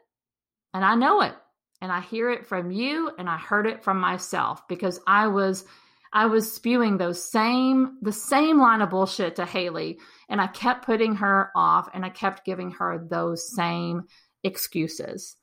And 0.74 0.86
I 0.86 0.96
know 0.96 1.22
it. 1.22 1.36
And 1.82 1.92
I 1.92 2.02
hear 2.02 2.30
it 2.30 2.46
from 2.46 2.72
you 2.72 3.12
and 3.18 3.28
I 3.28 3.38
heard 3.38 3.66
it 3.66 3.84
from 3.84 4.00
myself 4.00 4.68
because 4.68 5.00
I 5.08 5.28
was 5.28 5.66
I 6.14 6.26
was 6.28 6.52
spewing 6.54 6.98
those 6.98 7.32
same 7.32 7.98
the 8.02 8.12
same 8.12 8.60
line 8.60 8.82
of 8.82 8.92
bullshit 8.92 9.38
to 9.38 9.46
Haley 9.46 9.98
and 10.30 10.40
I 10.40 10.48
kept 10.48 10.86
putting 10.86 11.16
her 11.16 11.50
off 11.56 11.90
and 11.94 12.06
I 12.06 12.10
kept 12.10 12.46
giving 12.46 12.72
her 12.72 13.04
those 13.10 13.52
same 13.56 14.04
excuses. 14.44 15.36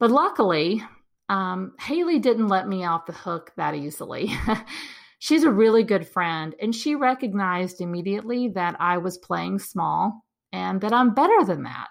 But 0.00 0.10
luckily, 0.10 0.82
um, 1.28 1.72
Haley 1.78 2.18
didn't 2.18 2.48
let 2.48 2.66
me 2.66 2.84
off 2.84 3.06
the 3.06 3.12
hook 3.12 3.52
that 3.56 3.74
easily. 3.74 4.32
She's 5.18 5.44
a 5.44 5.50
really 5.50 5.84
good 5.84 6.06
friend, 6.06 6.54
and 6.60 6.74
she 6.74 6.96
recognized 6.96 7.80
immediately 7.80 8.48
that 8.48 8.76
I 8.78 8.98
was 8.98 9.16
playing 9.16 9.58
small 9.58 10.23
and 10.54 10.80
that 10.82 10.92
I'm 10.92 11.14
better 11.14 11.44
than 11.44 11.64
that. 11.64 11.90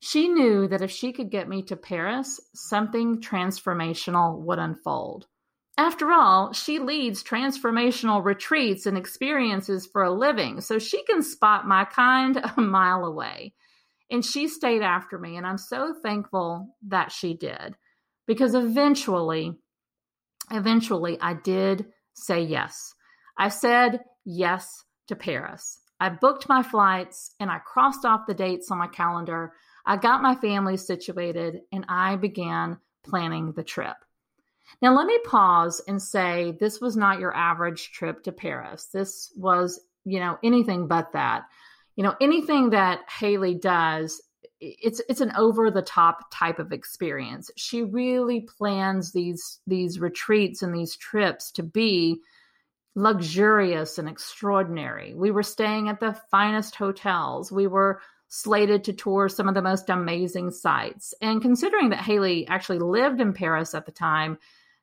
She 0.00 0.26
knew 0.28 0.66
that 0.66 0.82
if 0.82 0.90
she 0.90 1.12
could 1.12 1.30
get 1.30 1.48
me 1.48 1.62
to 1.62 1.76
Paris, 1.76 2.40
something 2.52 3.20
transformational 3.20 4.40
would 4.40 4.58
unfold. 4.58 5.28
After 5.78 6.10
all, 6.10 6.52
she 6.52 6.80
leads 6.80 7.22
transformational 7.22 8.24
retreats 8.24 8.86
and 8.86 8.98
experiences 8.98 9.86
for 9.86 10.02
a 10.02 10.12
living, 10.12 10.60
so 10.60 10.78
she 10.78 11.04
can 11.04 11.22
spot 11.22 11.68
my 11.68 11.84
kind 11.84 12.36
a 12.36 12.60
mile 12.60 13.04
away. 13.04 13.54
And 14.10 14.24
she 14.24 14.48
stayed 14.48 14.82
after 14.82 15.16
me, 15.16 15.36
and 15.36 15.46
I'm 15.46 15.58
so 15.58 15.94
thankful 16.02 16.76
that 16.88 17.12
she 17.12 17.34
did 17.34 17.76
because 18.26 18.54
eventually, 18.54 19.52
eventually, 20.50 21.16
I 21.20 21.34
did 21.34 21.86
say 22.14 22.42
yes. 22.42 22.92
I 23.38 23.48
said 23.48 24.00
yes 24.24 24.84
to 25.06 25.16
Paris. 25.16 25.80
I 26.00 26.08
booked 26.08 26.48
my 26.48 26.62
flights 26.62 27.34
and 27.40 27.50
I 27.50 27.58
crossed 27.58 28.04
off 28.04 28.26
the 28.26 28.34
dates 28.34 28.70
on 28.70 28.78
my 28.78 28.88
calendar. 28.88 29.52
I 29.86 29.96
got 29.96 30.22
my 30.22 30.34
family 30.34 30.76
situated 30.76 31.60
and 31.72 31.84
I 31.88 32.16
began 32.16 32.78
planning 33.04 33.52
the 33.52 33.64
trip. 33.64 33.96
Now, 34.80 34.96
let 34.96 35.06
me 35.06 35.18
pause 35.24 35.80
and 35.86 36.00
say 36.00 36.56
this 36.58 36.80
was 36.80 36.96
not 36.96 37.20
your 37.20 37.34
average 37.34 37.92
trip 37.92 38.22
to 38.24 38.32
Paris. 38.32 38.86
This 38.92 39.32
was, 39.36 39.80
you 40.04 40.18
know, 40.20 40.38
anything 40.42 40.88
but 40.88 41.12
that. 41.12 41.44
You 41.96 42.02
know, 42.02 42.14
anything 42.20 42.70
that 42.70 43.00
Haley 43.08 43.54
does, 43.54 44.20
it's 44.60 45.00
it's 45.08 45.20
an 45.20 45.32
over 45.36 45.70
the 45.70 45.82
top 45.82 46.30
type 46.32 46.58
of 46.58 46.72
experience. 46.72 47.50
She 47.56 47.82
really 47.82 48.40
plans 48.40 49.12
these 49.12 49.60
these 49.66 50.00
retreats 50.00 50.62
and 50.62 50.74
these 50.74 50.96
trips 50.96 51.50
to 51.52 51.62
be 51.62 52.20
luxurious 52.94 53.98
and 53.98 54.08
extraordinary. 54.08 55.14
We 55.14 55.30
were 55.30 55.42
staying 55.42 55.88
at 55.88 56.00
the 56.00 56.16
finest 56.30 56.76
hotels. 56.76 57.50
We 57.50 57.66
were 57.66 58.00
slated 58.28 58.84
to 58.84 58.92
tour 58.92 59.28
some 59.28 59.48
of 59.48 59.54
the 59.54 59.62
most 59.62 59.90
amazing 59.90 60.50
sites. 60.50 61.14
And 61.20 61.42
considering 61.42 61.90
that 61.90 62.00
Haley 62.00 62.46
actually 62.48 62.78
lived 62.78 63.20
in 63.20 63.32
Paris 63.32 63.74
at 63.74 63.86
the 63.86 63.92
time, 63.92 64.38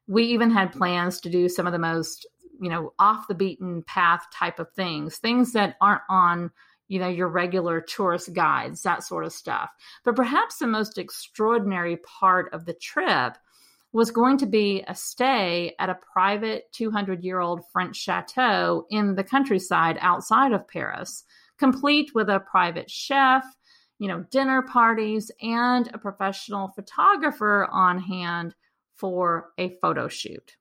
we 0.08 0.24
even 0.26 0.52
had 0.52 0.74
plans 0.74 1.22
to 1.22 1.30
do 1.30 1.48
some 1.48 1.68
of 1.68 1.74
the 1.74 1.80
most, 1.80 2.26
you 2.60 2.70
know, 2.70 2.94
off 3.00 3.28
the 3.28 3.36
beaten 3.36 3.84
path 3.84 4.26
type 4.34 4.60
of 4.60 4.72
things, 4.74 5.18
things 5.18 5.54
that 5.54 5.76
aren't 5.80 6.02
on, 6.10 6.52
you 6.88 7.00
know, 7.00 7.08
your 7.08 7.30
regular 7.30 7.80
tourist 7.80 8.34
guides, 8.34 8.84
that 8.84 9.04
sort 9.04 9.26
of 9.26 9.32
stuff. 9.32 9.70
But 10.04 10.16
perhaps 10.16 10.58
the 10.58 10.68
most 10.68 10.98
extraordinary 10.98 11.98
part 11.98 12.54
of 12.54 12.66
the 12.66 12.74
trip 12.74 13.38
was 13.94 14.12
going 14.12 14.38
to 14.38 14.46
be 14.46 14.84
a 14.88 14.96
stay 14.96 15.76
at 15.80 15.90
a 15.90 16.00
private 16.14 16.72
200 16.74 17.24
year 17.24 17.40
old 17.40 17.62
French 17.72 17.96
chateau 17.96 18.86
in 18.90 19.16
the 19.16 19.24
countryside 19.24 19.98
outside 20.00 20.54
of 20.54 20.68
Paris, 20.68 21.24
complete 21.58 22.12
with 22.16 22.30
a 22.30 22.40
private 22.40 22.90
chef, 22.90 23.44
you 24.00 24.08
know, 24.08 24.24
dinner 24.32 24.62
parties, 24.62 25.30
and 25.42 25.90
a 25.94 25.98
professional 25.98 26.70
photographer 26.70 27.68
on 27.72 28.00
hand 28.00 28.56
for 28.96 29.50
a 29.58 29.76
photo 29.82 30.08
shoot. 30.08 30.56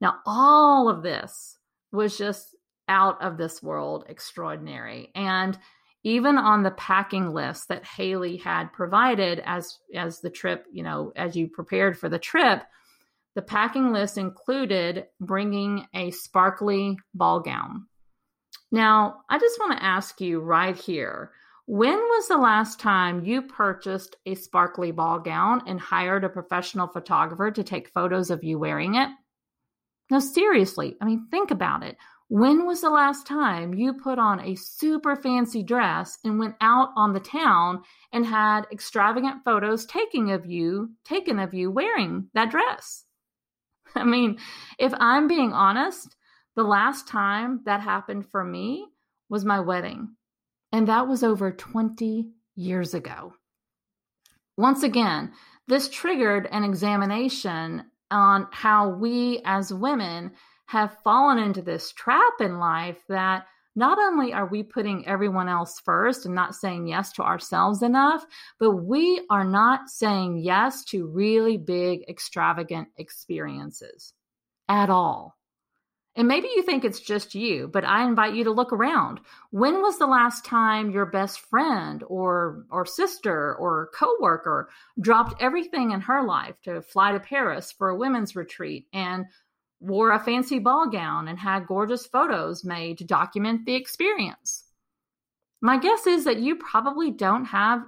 Now, 0.00 0.16
all 0.26 0.88
of 0.88 1.02
this 1.02 1.58
was 1.92 2.18
just 2.18 2.56
out 2.88 3.22
of 3.22 3.36
this 3.36 3.62
world 3.62 4.04
extraordinary. 4.08 5.10
And 5.14 5.58
even 6.06 6.38
on 6.38 6.62
the 6.62 6.70
packing 6.70 7.34
list 7.34 7.66
that 7.66 7.84
Haley 7.84 8.36
had 8.36 8.72
provided 8.72 9.42
as 9.44 9.80
as 9.92 10.20
the 10.20 10.30
trip, 10.30 10.64
you 10.70 10.84
know, 10.84 11.12
as 11.16 11.34
you 11.34 11.48
prepared 11.48 11.98
for 11.98 12.08
the 12.08 12.18
trip, 12.18 12.62
the 13.34 13.42
packing 13.42 13.92
list 13.92 14.16
included 14.16 15.06
bringing 15.18 15.84
a 15.92 16.12
sparkly 16.12 16.96
ball 17.12 17.40
gown. 17.40 17.88
Now, 18.70 19.22
I 19.28 19.40
just 19.40 19.58
want 19.58 19.76
to 19.76 19.84
ask 19.84 20.20
you 20.20 20.38
right 20.38 20.76
here 20.76 21.32
when 21.66 21.98
was 21.98 22.28
the 22.28 22.38
last 22.38 22.78
time 22.78 23.24
you 23.24 23.42
purchased 23.42 24.14
a 24.26 24.36
sparkly 24.36 24.92
ball 24.92 25.18
gown 25.18 25.62
and 25.66 25.80
hired 25.80 26.22
a 26.22 26.28
professional 26.28 26.86
photographer 26.86 27.50
to 27.50 27.64
take 27.64 27.88
photos 27.88 28.30
of 28.30 28.44
you 28.44 28.60
wearing 28.60 28.94
it? 28.94 29.08
No, 30.08 30.20
seriously, 30.20 30.96
I 31.00 31.04
mean, 31.04 31.26
think 31.32 31.50
about 31.50 31.82
it. 31.82 31.96
When 32.28 32.66
was 32.66 32.80
the 32.80 32.90
last 32.90 33.24
time 33.26 33.72
you 33.74 33.92
put 33.92 34.18
on 34.18 34.40
a 34.40 34.56
super 34.56 35.14
fancy 35.14 35.62
dress 35.62 36.18
and 36.24 36.40
went 36.40 36.56
out 36.60 36.88
on 36.96 37.12
the 37.12 37.20
town 37.20 37.82
and 38.12 38.26
had 38.26 38.66
extravagant 38.72 39.44
photos 39.44 39.86
taken 39.86 40.30
of 40.30 40.44
you, 40.44 40.90
taken 41.04 41.38
of 41.38 41.54
you 41.54 41.70
wearing 41.70 42.28
that 42.34 42.50
dress? 42.50 43.04
I 43.94 44.02
mean, 44.02 44.38
if 44.78 44.92
I'm 44.98 45.28
being 45.28 45.52
honest, 45.52 46.16
the 46.56 46.64
last 46.64 47.06
time 47.06 47.60
that 47.64 47.80
happened 47.80 48.28
for 48.28 48.42
me 48.42 48.88
was 49.28 49.44
my 49.44 49.60
wedding. 49.60 50.16
And 50.72 50.88
that 50.88 51.06
was 51.06 51.22
over 51.22 51.52
20 51.52 52.30
years 52.56 52.92
ago. 52.92 53.34
Once 54.56 54.82
again, 54.82 55.32
this 55.68 55.88
triggered 55.88 56.48
an 56.50 56.64
examination 56.64 57.84
on 58.10 58.48
how 58.50 58.88
we 58.88 59.42
as 59.44 59.72
women 59.72 60.32
have 60.66 60.98
fallen 61.02 61.38
into 61.38 61.62
this 61.62 61.92
trap 61.92 62.40
in 62.40 62.58
life 62.58 62.98
that 63.08 63.46
not 63.76 63.98
only 63.98 64.32
are 64.32 64.46
we 64.46 64.62
putting 64.62 65.06
everyone 65.06 65.48
else 65.48 65.78
first 65.80 66.24
and 66.24 66.34
not 66.34 66.54
saying 66.54 66.86
yes 66.86 67.12
to 67.12 67.22
ourselves 67.22 67.82
enough, 67.82 68.24
but 68.58 68.72
we 68.72 69.24
are 69.30 69.44
not 69.44 69.90
saying 69.90 70.38
yes 70.38 70.82
to 70.84 71.06
really 71.06 71.58
big, 71.58 72.00
extravagant 72.08 72.88
experiences 72.96 74.14
at 74.68 74.88
all. 74.88 75.36
And 76.16 76.26
maybe 76.26 76.48
you 76.56 76.62
think 76.62 76.82
it's 76.82 77.00
just 77.00 77.34
you, 77.34 77.68
but 77.68 77.84
I 77.84 78.06
invite 78.06 78.34
you 78.34 78.44
to 78.44 78.50
look 78.50 78.72
around. 78.72 79.20
When 79.50 79.82
was 79.82 79.98
the 79.98 80.06
last 80.06 80.46
time 80.46 80.90
your 80.90 81.04
best 81.04 81.40
friend 81.40 82.02
or 82.08 82.64
or 82.70 82.86
sister 82.86 83.54
or 83.56 83.90
coworker 83.94 84.70
dropped 84.98 85.42
everything 85.42 85.90
in 85.90 86.00
her 86.00 86.24
life 86.24 86.54
to 86.62 86.80
fly 86.80 87.12
to 87.12 87.20
Paris 87.20 87.70
for 87.70 87.90
a 87.90 87.96
women's 87.96 88.34
retreat 88.34 88.86
and 88.94 89.26
wore 89.80 90.12
a 90.12 90.18
fancy 90.18 90.58
ball 90.58 90.88
gown 90.88 91.28
and 91.28 91.38
had 91.38 91.66
gorgeous 91.66 92.06
photos 92.06 92.64
made 92.64 92.98
to 92.98 93.04
document 93.04 93.66
the 93.66 93.74
experience? 93.74 94.64
My 95.60 95.78
guess 95.78 96.06
is 96.06 96.24
that 96.24 96.38
you 96.38 96.56
probably 96.56 97.10
don't 97.10 97.46
have 97.46 97.82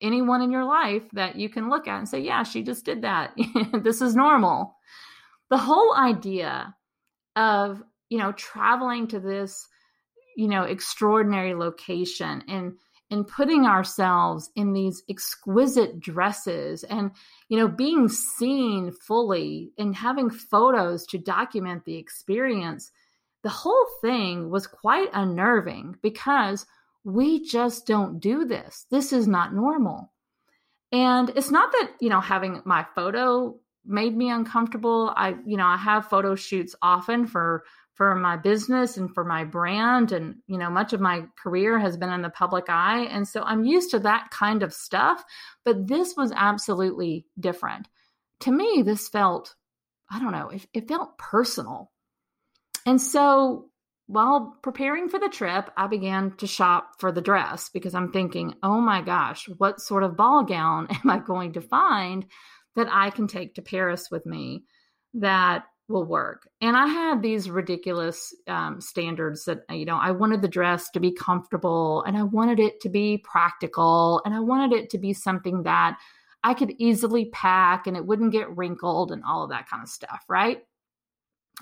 anyone 0.00 0.42
in 0.42 0.50
your 0.50 0.64
life 0.64 1.04
that 1.12 1.36
you 1.36 1.48
can 1.48 1.70
look 1.70 1.86
at 1.86 1.98
and 1.98 2.08
say, 2.08 2.20
"Yeah, 2.20 2.42
she 2.42 2.62
just 2.62 2.84
did 2.84 3.02
that. 3.02 3.34
this 3.82 4.02
is 4.02 4.16
normal." 4.16 4.76
The 5.50 5.58
whole 5.58 5.94
idea 5.94 6.74
of 7.36 7.82
you 8.08 8.18
know 8.18 8.32
traveling 8.32 9.06
to 9.08 9.20
this 9.20 9.66
you 10.36 10.48
know 10.48 10.64
extraordinary 10.64 11.54
location 11.54 12.42
and 12.48 12.74
and 13.12 13.28
putting 13.28 13.66
ourselves 13.66 14.50
in 14.56 14.72
these 14.72 15.02
exquisite 15.08 16.00
dresses 16.00 16.82
and 16.84 17.10
you 17.48 17.58
know 17.58 17.68
being 17.68 18.08
seen 18.08 18.90
fully 18.90 19.70
and 19.76 19.94
having 19.94 20.30
photos 20.30 21.06
to 21.06 21.18
document 21.18 21.84
the 21.84 21.96
experience 21.96 22.90
the 23.42 23.50
whole 23.50 23.86
thing 24.00 24.48
was 24.48 24.66
quite 24.66 25.10
unnerving 25.12 25.94
because 26.02 26.64
we 27.04 27.44
just 27.44 27.86
don't 27.86 28.18
do 28.18 28.46
this 28.46 28.86
this 28.90 29.12
is 29.12 29.28
not 29.28 29.54
normal 29.54 30.10
and 30.90 31.30
it's 31.36 31.50
not 31.50 31.70
that 31.72 31.90
you 32.00 32.08
know 32.08 32.20
having 32.20 32.62
my 32.64 32.84
photo 32.94 33.54
made 33.84 34.16
me 34.16 34.30
uncomfortable. 34.30 35.12
I, 35.16 35.34
you 35.44 35.56
know, 35.56 35.66
I 35.66 35.76
have 35.76 36.08
photo 36.08 36.34
shoots 36.34 36.74
often 36.82 37.26
for 37.26 37.64
for 37.94 38.14
my 38.14 38.36
business 38.36 38.96
and 38.96 39.12
for 39.12 39.24
my 39.24 39.44
brand 39.44 40.12
and 40.12 40.36
you 40.46 40.58
know 40.58 40.70
much 40.70 40.92
of 40.92 41.00
my 41.00 41.24
career 41.42 41.78
has 41.78 41.96
been 41.96 42.10
in 42.10 42.22
the 42.22 42.30
public 42.30 42.66
eye 42.68 43.02
and 43.10 43.28
so 43.28 43.42
I'm 43.42 43.64
used 43.64 43.90
to 43.90 43.98
that 44.00 44.30
kind 44.30 44.62
of 44.62 44.72
stuff 44.72 45.22
but 45.64 45.86
this 45.86 46.14
was 46.16 46.32
absolutely 46.34 47.26
different. 47.38 47.88
To 48.40 48.50
me 48.50 48.82
this 48.82 49.08
felt 49.08 49.54
I 50.10 50.18
don't 50.18 50.32
know 50.32 50.48
it, 50.48 50.66
it 50.72 50.88
felt 50.88 51.18
personal. 51.18 51.90
And 52.86 53.00
so 53.00 53.68
while 54.06 54.56
preparing 54.62 55.08
for 55.08 55.18
the 55.18 55.28
trip 55.28 55.70
I 55.76 55.86
began 55.86 56.32
to 56.38 56.46
shop 56.46 56.94
for 56.98 57.12
the 57.12 57.20
dress 57.20 57.68
because 57.68 57.94
I'm 57.94 58.10
thinking 58.10 58.54
oh 58.62 58.80
my 58.80 59.02
gosh 59.02 59.48
what 59.58 59.80
sort 59.80 60.02
of 60.02 60.16
ball 60.16 60.44
gown 60.44 60.88
am 60.90 61.10
I 61.10 61.18
going 61.18 61.52
to 61.54 61.60
find 61.60 62.24
that 62.74 62.88
I 62.90 63.10
can 63.10 63.26
take 63.26 63.56
to 63.56 63.62
Paris 63.62 64.08
with 64.10 64.24
me 64.24 64.64
that 65.14 65.64
will 65.88 66.04
work. 66.04 66.48
And 66.60 66.76
I 66.76 66.86
had 66.86 67.22
these 67.22 67.50
ridiculous 67.50 68.34
um, 68.46 68.80
standards 68.80 69.44
that, 69.44 69.64
you 69.70 69.84
know, 69.84 69.96
I 69.96 70.12
wanted 70.12 70.42
the 70.42 70.48
dress 70.48 70.90
to 70.90 71.00
be 71.00 71.12
comfortable 71.12 72.02
and 72.06 72.16
I 72.16 72.22
wanted 72.22 72.60
it 72.60 72.80
to 72.82 72.88
be 72.88 73.18
practical 73.18 74.22
and 74.24 74.34
I 74.34 74.40
wanted 74.40 74.76
it 74.76 74.90
to 74.90 74.98
be 74.98 75.12
something 75.12 75.64
that 75.64 75.98
I 76.44 76.54
could 76.54 76.74
easily 76.78 77.26
pack 77.26 77.86
and 77.86 77.96
it 77.96 78.06
wouldn't 78.06 78.32
get 78.32 78.56
wrinkled 78.56 79.12
and 79.12 79.22
all 79.24 79.44
of 79.44 79.50
that 79.50 79.68
kind 79.68 79.82
of 79.82 79.88
stuff, 79.88 80.24
right? 80.28 80.62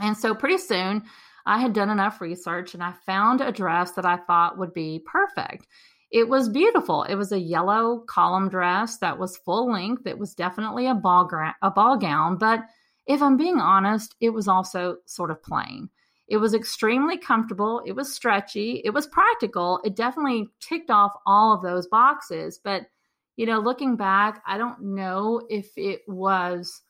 And 0.00 0.16
so 0.16 0.34
pretty 0.34 0.58
soon 0.58 1.02
I 1.44 1.58
had 1.58 1.72
done 1.72 1.90
enough 1.90 2.20
research 2.20 2.74
and 2.74 2.82
I 2.82 2.92
found 3.04 3.40
a 3.40 3.52
dress 3.52 3.92
that 3.92 4.06
I 4.06 4.16
thought 4.16 4.58
would 4.58 4.72
be 4.72 5.02
perfect. 5.04 5.66
It 6.10 6.28
was 6.28 6.48
beautiful. 6.48 7.04
It 7.04 7.14
was 7.14 7.32
a 7.32 7.38
yellow 7.38 8.04
column 8.08 8.48
dress 8.48 8.98
that 8.98 9.18
was 9.18 9.36
full 9.38 9.70
length. 9.70 10.06
It 10.06 10.18
was 10.18 10.34
definitely 10.34 10.86
a 10.86 10.94
ball 10.94 11.24
gra- 11.24 11.56
a 11.62 11.70
ball 11.70 11.96
gown, 11.96 12.36
but 12.36 12.60
if 13.06 13.22
I'm 13.22 13.36
being 13.36 13.58
honest, 13.58 14.14
it 14.20 14.30
was 14.30 14.48
also 14.48 14.96
sort 15.06 15.30
of 15.30 15.42
plain. 15.42 15.90
It 16.28 16.36
was 16.36 16.54
extremely 16.54 17.18
comfortable. 17.18 17.82
It 17.84 17.92
was 17.92 18.14
stretchy. 18.14 18.80
It 18.84 18.90
was 18.90 19.06
practical. 19.06 19.80
It 19.84 19.96
definitely 19.96 20.48
ticked 20.60 20.90
off 20.90 21.12
all 21.26 21.52
of 21.52 21.62
those 21.62 21.88
boxes. 21.88 22.60
But, 22.62 22.82
you 23.36 23.46
know, 23.46 23.58
looking 23.58 23.96
back, 23.96 24.42
I 24.46 24.56
don't 24.56 24.94
know 24.94 25.42
if 25.50 25.70
it 25.76 26.02
was 26.06 26.82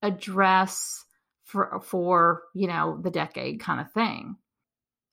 a 0.00 0.10
dress 0.10 1.04
for, 1.44 1.80
for 1.84 2.44
you 2.54 2.68
know, 2.68 2.98
the 3.02 3.10
decade 3.10 3.60
kind 3.60 3.80
of 3.80 3.92
thing. 3.92 4.36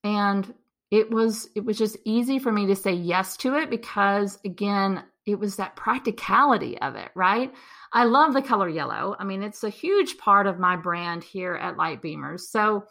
And 0.06 0.54
it 0.94 1.10
was 1.10 1.50
it 1.56 1.66
was 1.66 1.80
just 1.80 1.98
easy 2.06 2.38
for 2.38 2.52
me 2.52 2.68
to 2.68 2.76
say 2.76 2.94
yes 2.94 3.36
to 3.38 3.56
it 3.56 3.72
because 3.72 4.38
again 4.46 5.04
it 5.26 5.40
was 5.40 5.56
that 5.56 5.76
practicality 5.76 6.80
of 6.80 6.96
it 6.96 7.10
right? 7.16 7.54
I 7.92 8.06
love 8.06 8.34
the 8.34 8.42
color 8.42 8.70
yellow. 8.70 9.16
I 9.20 9.24
mean 9.24 9.44
it's 9.44 9.64
a 9.64 9.70
huge 9.70 10.18
part 10.18 10.48
of 10.48 10.60
my 10.60 10.76
brand 10.76 11.24
here 11.24 11.56
at 11.56 11.78
light 11.78 12.02
beamers 12.02 12.42
so 12.42 12.86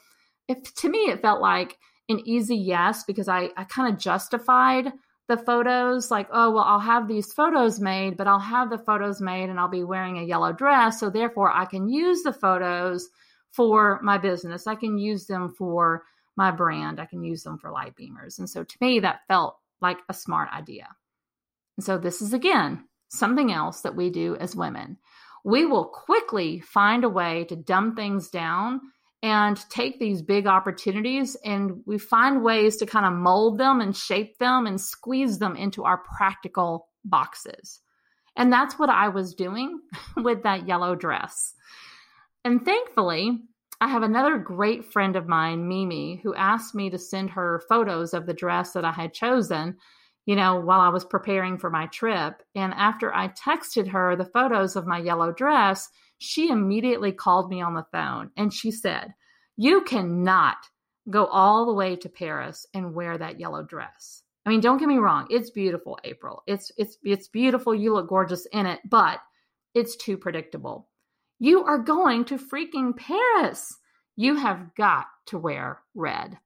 if 0.49 0.75
to 0.77 0.89
me 0.89 1.11
it 1.11 1.23
felt 1.23 1.41
like 1.41 1.79
an 2.09 2.21
easy 2.25 2.57
yes 2.57 3.05
because 3.05 3.29
i 3.29 3.49
i 3.57 3.65
kind 3.65 3.93
of 3.93 4.01
justified 4.01 4.93
the 5.29 5.37
photos 5.37 6.11
like 6.11 6.27
oh 6.33 6.51
well 6.51 6.65
i'll 6.65 6.81
have 6.81 7.07
these 7.07 7.33
photos 7.33 7.79
made 7.79 8.17
but 8.17 8.27
i'll 8.27 8.41
have 8.41 8.69
the 8.71 8.77
photos 8.77 9.21
made 9.21 9.49
and 9.49 9.61
i'll 9.61 9.69
be 9.69 9.85
wearing 9.85 10.19
a 10.19 10.25
yellow 10.25 10.53
dress 10.53 10.99
so 10.99 11.09
therefore 11.09 11.51
i 11.53 11.65
can 11.65 11.89
use 11.89 12.23
the 12.23 12.33
photos 12.33 13.09
for 13.53 14.01
my 14.03 14.19
business. 14.19 14.67
I 14.67 14.75
can 14.75 14.99
use 14.99 15.27
them 15.27 15.55
for 15.57 16.03
my 16.37 16.51
brand, 16.51 16.99
I 16.99 17.05
can 17.05 17.23
use 17.23 17.43
them 17.43 17.59
for 17.59 17.71
light 17.71 17.95
beamers. 17.95 18.39
And 18.39 18.49
so 18.49 18.65
to 18.65 18.77
me, 18.81 19.01
that 19.01 19.21
felt 19.29 19.59
like 19.83 19.99
a 20.09 20.15
smart 20.15 20.49
idea. 20.53 20.89
So 21.83 21.99
this 21.99 22.23
is 22.23 22.33
again 22.33 22.85
something 23.09 23.53
else 23.53 23.83
that 23.83 23.97
we 23.97 24.11
do 24.11 24.37
as 24.37 24.57
women. 24.57 24.97
We 25.45 25.67
will 25.67 25.85
quickly 25.85 26.61
find 26.61 27.05
a 27.05 27.09
way 27.09 27.45
to 27.49 27.57
dumb 27.57 27.95
things 27.95 28.31
down 28.31 28.81
and 29.23 29.59
take 29.71 29.99
these 29.99 30.23
big 30.23 30.47
opportunities 30.47 31.37
and 31.45 31.83
we 31.87 31.99
find 31.99 32.43
ways 32.43 32.77
to 32.79 32.87
kind 32.87 33.07
of 33.07 33.13
mold 33.13 33.59
them 33.59 33.81
and 33.81 33.97
shape 33.97 34.39
them 34.39 34.67
and 34.67 34.81
squeeze 34.81 35.39
them 35.39 35.57
into 35.57 35.85
our 35.85 35.99
practical 36.17 36.89
boxes. 37.05 37.81
And 38.37 38.53
that's 38.53 38.79
what 38.79 38.89
I 38.89 39.09
was 39.09 39.35
doing 39.35 39.81
with 40.17 40.43
that 40.45 40.67
yellow 40.67 40.95
dress. 40.95 41.55
And 42.45 42.65
thankfully, 42.65 43.39
I 43.81 43.89
have 43.89 44.03
another 44.03 44.39
great 44.39 44.93
friend 44.93 45.17
of 45.17 45.29
mine, 45.29 45.69
Mimi, 45.69 46.21
who 46.23 46.35
asked 46.35 46.75
me 46.75 46.91
to 46.91 46.99
send 46.99 47.31
her 47.31 47.63
photos 47.69 48.15
of 48.15 48.27
the 48.27 48.35
dress 48.35 48.73
that 48.73 48.85
I 48.85 48.93
had 48.93 49.13
chosen, 49.13 49.77
you 50.27 50.37
know, 50.37 50.61
while 50.61 50.81
I 50.81 50.89
was 50.89 51.05
preparing 51.05 51.59
for 51.59 51.71
my 51.71 51.87
trip. 51.87 52.43
And 52.55 52.73
after 52.75 53.15
I 53.15 53.29
texted 53.29 53.89
her 53.89 54.15
the 54.15 54.25
photos 54.25 54.77
of 54.77 54.87
my 54.87 54.99
yellow 54.99 55.33
dress, 55.33 55.89
she 56.19 56.49
immediately 56.49 57.13
called 57.13 57.51
me 57.51 57.61
on 57.61 57.75
the 57.75 57.87
phone 57.93 58.31
and 58.37 58.53
she 58.53 58.71
said, 58.71 59.13
You 59.57 59.83
cannot 59.83 60.59
go 61.11 61.27
all 61.27 61.67
the 61.67 61.75
way 61.75 61.97
to 61.97 62.09
Paris 62.09 62.67
and 62.75 62.95
wear 62.95 63.19
that 63.19 63.41
yellow 63.41 63.63
dress. 63.65 64.23
I 64.47 64.51
mean, 64.51 64.61
don't 64.61 64.79
get 64.79 64.89
me 64.89 64.99
wrong, 64.99 65.27
it's 65.31 65.51
beautiful, 65.51 65.99
April. 66.05 66.43
It's 66.47 66.71
it's 66.77 66.97
it's 67.03 67.29
beautiful. 67.29 67.75
You 67.75 67.95
look 67.95 68.09
gorgeous 68.09 68.47
in 68.47 68.67
it, 68.67 68.81
but 68.89 69.21
it's 69.75 69.97
too 69.97 70.17
predictable. 70.17 70.89
You 71.39 71.65
are 71.65 71.79
going 71.79 72.25
to 72.27 72.39
freaking 72.39 72.97
Paris. 72.97 73.77
You 74.17 74.37
have 74.37 74.75
got 74.77 75.07
to 75.27 75.39
wear 75.39 75.81
red. 75.95 76.39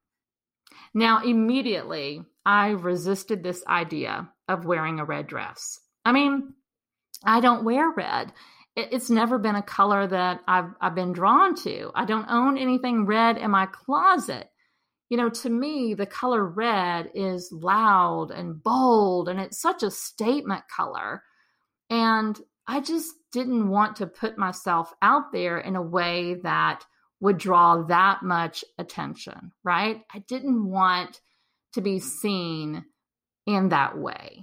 Now, 0.94 1.22
immediately, 1.22 2.22
I 2.44 2.70
resisted 2.70 3.42
this 3.42 3.64
idea 3.66 4.30
of 4.48 4.64
wearing 4.64 5.00
a 5.00 5.04
red 5.04 5.26
dress. 5.26 5.80
I 6.04 6.12
mean, 6.12 6.54
I 7.24 7.40
don't 7.40 7.64
wear 7.64 7.90
red. 7.90 8.32
It's 8.76 9.10
never 9.10 9.38
been 9.38 9.56
a 9.56 9.62
color 9.62 10.06
that 10.06 10.40
I've, 10.46 10.70
I've 10.80 10.94
been 10.94 11.12
drawn 11.12 11.54
to. 11.62 11.90
I 11.94 12.04
don't 12.04 12.28
own 12.28 12.58
anything 12.58 13.06
red 13.06 13.38
in 13.38 13.50
my 13.50 13.66
closet. 13.66 14.50
You 15.08 15.16
know, 15.16 15.30
to 15.30 15.50
me, 15.50 15.94
the 15.94 16.06
color 16.06 16.44
red 16.44 17.10
is 17.14 17.50
loud 17.52 18.30
and 18.30 18.62
bold, 18.62 19.28
and 19.28 19.40
it's 19.40 19.60
such 19.60 19.82
a 19.82 19.90
statement 19.90 20.64
color. 20.68 21.22
And 21.88 22.38
I 22.66 22.80
just 22.80 23.14
didn't 23.32 23.68
want 23.68 23.96
to 23.96 24.06
put 24.06 24.36
myself 24.36 24.92
out 25.00 25.32
there 25.32 25.58
in 25.58 25.76
a 25.76 25.82
way 25.82 26.34
that 26.42 26.84
would 27.20 27.38
draw 27.38 27.82
that 27.84 28.22
much 28.22 28.64
attention, 28.78 29.52
right? 29.64 30.02
I 30.12 30.18
didn't 30.20 30.68
want 30.68 31.20
to 31.72 31.80
be 31.80 31.98
seen 31.98 32.84
in 33.46 33.70
that 33.70 33.96
way. 33.96 34.42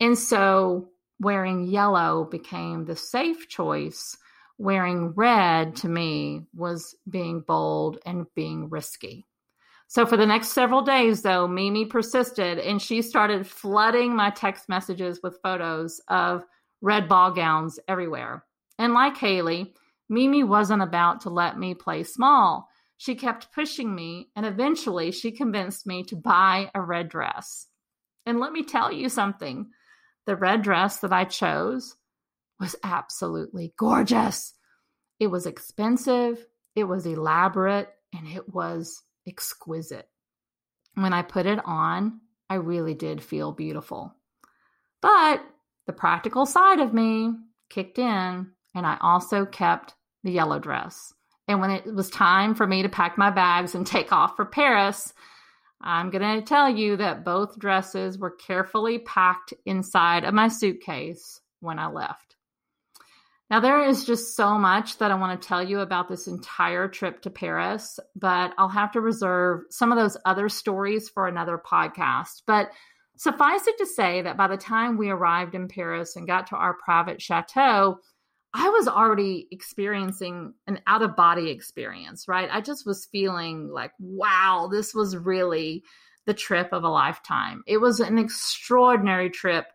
And 0.00 0.18
so 0.18 0.90
wearing 1.20 1.64
yellow 1.64 2.24
became 2.24 2.84
the 2.84 2.96
safe 2.96 3.48
choice. 3.48 4.16
Wearing 4.58 5.10
red 5.10 5.76
to 5.76 5.88
me 5.88 6.46
was 6.54 6.94
being 7.08 7.40
bold 7.40 7.98
and 8.06 8.26
being 8.34 8.70
risky. 8.70 9.26
So 9.88 10.04
for 10.04 10.16
the 10.16 10.26
next 10.26 10.48
several 10.48 10.82
days, 10.82 11.22
though, 11.22 11.46
Mimi 11.46 11.84
persisted 11.84 12.58
and 12.58 12.82
she 12.82 13.02
started 13.02 13.46
flooding 13.46 14.16
my 14.16 14.30
text 14.30 14.68
messages 14.68 15.20
with 15.22 15.38
photos 15.42 16.00
of 16.08 16.44
red 16.80 17.08
ball 17.08 17.32
gowns 17.32 17.78
everywhere. 17.86 18.44
And 18.78 18.94
like 18.94 19.16
Haley, 19.16 19.74
Mimi 20.08 20.42
wasn't 20.42 20.82
about 20.82 21.22
to 21.22 21.30
let 21.30 21.58
me 21.58 21.74
play 21.74 22.02
small. 22.02 22.68
She 22.96 23.14
kept 23.14 23.52
pushing 23.52 23.94
me, 23.94 24.30
and 24.36 24.46
eventually 24.46 25.10
she 25.10 25.32
convinced 25.32 25.86
me 25.86 26.04
to 26.04 26.16
buy 26.16 26.70
a 26.74 26.80
red 26.80 27.08
dress. 27.08 27.66
And 28.24 28.40
let 28.40 28.52
me 28.52 28.62
tell 28.64 28.92
you 28.92 29.08
something 29.08 29.70
the 30.26 30.36
red 30.36 30.62
dress 30.62 30.98
that 30.98 31.12
I 31.12 31.24
chose 31.24 31.96
was 32.58 32.76
absolutely 32.82 33.72
gorgeous. 33.76 34.54
It 35.20 35.28
was 35.28 35.46
expensive, 35.46 36.44
it 36.74 36.84
was 36.84 37.06
elaborate, 37.06 37.88
and 38.12 38.26
it 38.26 38.52
was 38.52 39.02
exquisite. 39.26 40.08
When 40.94 41.12
I 41.12 41.22
put 41.22 41.46
it 41.46 41.60
on, 41.64 42.20
I 42.48 42.54
really 42.54 42.94
did 42.94 43.22
feel 43.22 43.52
beautiful. 43.52 44.14
But 45.02 45.44
the 45.86 45.92
practical 45.92 46.46
side 46.46 46.80
of 46.80 46.94
me 46.94 47.34
kicked 47.68 47.98
in, 47.98 48.52
and 48.74 48.86
I 48.86 48.96
also 49.00 49.44
kept 49.44 49.94
the 50.26 50.32
yellow 50.32 50.58
dress. 50.58 51.14
And 51.48 51.60
when 51.60 51.70
it 51.70 51.86
was 51.86 52.10
time 52.10 52.54
for 52.54 52.66
me 52.66 52.82
to 52.82 52.88
pack 52.88 53.16
my 53.16 53.30
bags 53.30 53.74
and 53.74 53.86
take 53.86 54.12
off 54.12 54.36
for 54.36 54.44
Paris, 54.44 55.14
I'm 55.80 56.10
going 56.10 56.40
to 56.40 56.46
tell 56.46 56.68
you 56.68 56.96
that 56.96 57.24
both 57.24 57.58
dresses 57.58 58.18
were 58.18 58.30
carefully 58.30 58.98
packed 58.98 59.54
inside 59.64 60.24
of 60.24 60.34
my 60.34 60.48
suitcase 60.48 61.40
when 61.60 61.78
I 61.78 61.88
left. 61.88 62.36
Now, 63.48 63.60
there 63.60 63.84
is 63.84 64.04
just 64.04 64.34
so 64.34 64.58
much 64.58 64.98
that 64.98 65.12
I 65.12 65.14
want 65.14 65.40
to 65.40 65.48
tell 65.48 65.62
you 65.62 65.78
about 65.78 66.08
this 66.08 66.26
entire 66.26 66.88
trip 66.88 67.22
to 67.22 67.30
Paris, 67.30 68.00
but 68.16 68.52
I'll 68.58 68.68
have 68.68 68.90
to 68.92 69.00
reserve 69.00 69.60
some 69.70 69.92
of 69.92 69.98
those 69.98 70.16
other 70.24 70.48
stories 70.48 71.08
for 71.08 71.28
another 71.28 71.56
podcast. 71.56 72.42
But 72.44 72.70
Suffice 73.18 73.66
it 73.66 73.78
to 73.78 73.86
say 73.86 74.22
that 74.22 74.36
by 74.36 74.46
the 74.46 74.58
time 74.58 74.98
we 74.98 75.08
arrived 75.08 75.54
in 75.54 75.68
Paris 75.68 76.16
and 76.16 76.26
got 76.26 76.48
to 76.48 76.56
our 76.56 76.74
private 76.74 77.20
chateau, 77.20 77.98
I 78.58 78.70
was 78.70 78.88
already 78.88 79.48
experiencing 79.50 80.54
an 80.66 80.80
out 80.86 81.02
of 81.02 81.14
body 81.14 81.50
experience, 81.50 82.26
right? 82.26 82.48
I 82.50 82.62
just 82.62 82.86
was 82.86 83.04
feeling 83.12 83.68
like, 83.68 83.92
wow, 83.98 84.68
this 84.72 84.94
was 84.94 85.14
really 85.14 85.84
the 86.24 86.32
trip 86.32 86.70
of 86.72 86.82
a 86.82 86.88
lifetime. 86.88 87.62
It 87.66 87.76
was 87.76 88.00
an 88.00 88.16
extraordinary 88.16 89.28
trip 89.28 89.66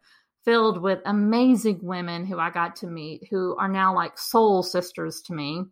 filled 0.43 0.81
with 0.81 0.99
amazing 1.05 1.79
women 1.83 2.25
who 2.25 2.39
I 2.39 2.49
got 2.49 2.75
to 2.77 2.87
meet 2.87 3.27
who 3.29 3.55
are 3.57 3.67
now 3.69 3.93
like 3.93 4.17
soul 4.17 4.63
sisters 4.63 5.21
to 5.27 5.33
me. 5.33 5.65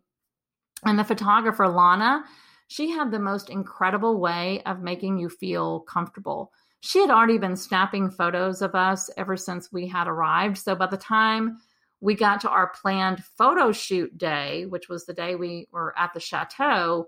And 0.84 0.96
the 0.96 1.02
photographer, 1.02 1.66
Lana, 1.66 2.22
she 2.68 2.90
had 2.90 3.10
the 3.10 3.18
most 3.18 3.50
incredible 3.50 4.20
way 4.20 4.62
of 4.66 4.82
making 4.82 5.18
you 5.18 5.28
feel 5.28 5.80
comfortable 5.80 6.52
she 6.80 7.00
had 7.00 7.10
already 7.10 7.38
been 7.38 7.56
snapping 7.56 8.10
photos 8.10 8.62
of 8.62 8.74
us 8.74 9.10
ever 9.16 9.36
since 9.36 9.70
we 9.70 9.86
had 9.86 10.08
arrived. 10.08 10.56
So 10.56 10.74
by 10.74 10.86
the 10.86 10.96
time 10.96 11.58
we 12.00 12.14
got 12.14 12.40
to 12.40 12.50
our 12.50 12.68
planned 12.68 13.24
photo 13.36 13.72
shoot 13.72 14.16
day, 14.16 14.66
which 14.66 14.88
was 14.88 15.04
the 15.04 15.12
day 15.12 15.34
we 15.34 15.68
were 15.70 15.94
at 15.98 16.12
the 16.14 16.20
chateau, 16.20 17.06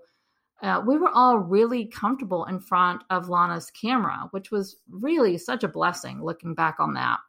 uh, 0.61 0.81
we 0.85 0.97
were 0.97 1.09
all 1.09 1.37
really 1.39 1.85
comfortable 1.85 2.45
in 2.45 2.59
front 2.59 3.03
of 3.09 3.27
Lana's 3.27 3.69
camera, 3.71 4.27
which 4.31 4.51
was 4.51 4.77
really 4.89 5.37
such 5.37 5.63
a 5.63 5.67
blessing 5.67 6.23
looking 6.23 6.53
back 6.53 6.79
on 6.79 6.93
that. 6.93 7.19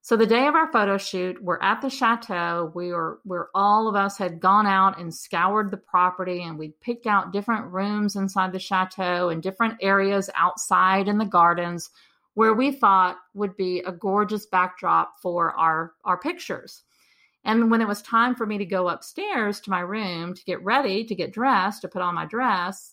So 0.00 0.16
the 0.16 0.26
day 0.26 0.46
of 0.46 0.54
our 0.54 0.70
photo 0.70 0.96
shoot, 0.96 1.42
we're 1.42 1.60
at 1.60 1.82
the 1.82 1.90
chateau. 1.90 2.72
We 2.74 2.92
were 2.92 3.20
where 3.24 3.48
all 3.54 3.88
of 3.88 3.96
us 3.96 4.16
had 4.16 4.40
gone 4.40 4.66
out 4.66 4.98
and 4.98 5.14
scoured 5.14 5.70
the 5.70 5.76
property 5.76 6.42
and 6.44 6.56
we 6.58 6.68
picked 6.80 7.06
out 7.06 7.32
different 7.32 7.66
rooms 7.72 8.16
inside 8.16 8.52
the 8.52 8.58
chateau 8.58 9.28
and 9.28 9.42
different 9.42 9.74
areas 9.82 10.30
outside 10.34 11.08
in 11.08 11.18
the 11.18 11.26
gardens 11.26 11.90
where 12.34 12.54
we 12.54 12.70
thought 12.70 13.18
would 13.34 13.56
be 13.56 13.80
a 13.80 13.92
gorgeous 13.92 14.46
backdrop 14.46 15.14
for 15.20 15.52
our 15.54 15.94
our 16.04 16.16
pictures. 16.16 16.84
And 17.48 17.70
when 17.70 17.80
it 17.80 17.88
was 17.88 18.02
time 18.02 18.34
for 18.34 18.44
me 18.44 18.58
to 18.58 18.66
go 18.66 18.90
upstairs 18.90 19.58
to 19.60 19.70
my 19.70 19.80
room 19.80 20.34
to 20.34 20.44
get 20.44 20.62
ready, 20.62 21.02
to 21.06 21.14
get 21.14 21.32
dressed, 21.32 21.80
to 21.80 21.88
put 21.88 22.02
on 22.02 22.14
my 22.14 22.26
dress 22.26 22.92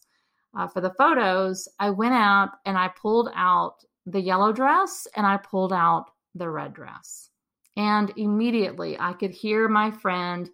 uh, 0.57 0.65
for 0.65 0.79
the 0.79 0.93
photos, 0.97 1.67
I 1.77 1.89
went 1.89 2.13
out 2.13 2.51
and 2.65 2.77
I 2.77 2.87
pulled 2.87 3.29
out 3.35 3.83
the 4.05 4.21
yellow 4.21 4.53
dress 4.53 5.07
and 5.13 5.27
I 5.27 5.35
pulled 5.35 5.73
out 5.73 6.05
the 6.35 6.49
red 6.49 6.73
dress. 6.73 7.29
And 7.75 8.13
immediately 8.15 8.97
I 8.97 9.11
could 9.11 9.31
hear 9.31 9.67
my 9.67 9.91
friend 9.91 10.49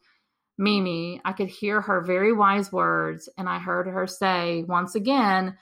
Mimi, 0.58 1.22
I 1.24 1.34
could 1.34 1.50
hear 1.50 1.80
her 1.80 2.02
very 2.02 2.34
wise 2.34 2.72
words. 2.72 3.30
And 3.38 3.48
I 3.48 3.60
heard 3.60 3.86
her 3.86 4.08
say 4.08 4.64
once 4.68 4.96
again, 4.96 5.58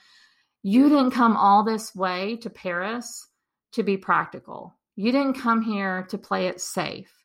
You 0.62 0.88
didn't 0.88 1.10
come 1.10 1.36
all 1.36 1.62
this 1.62 1.94
way 1.94 2.36
to 2.36 2.48
Paris 2.48 3.28
to 3.72 3.82
be 3.82 3.98
practical. 3.98 4.74
You 4.96 5.12
didn't 5.12 5.40
come 5.40 5.60
here 5.60 6.06
to 6.08 6.16
play 6.16 6.46
it 6.46 6.62
safe. 6.62 7.19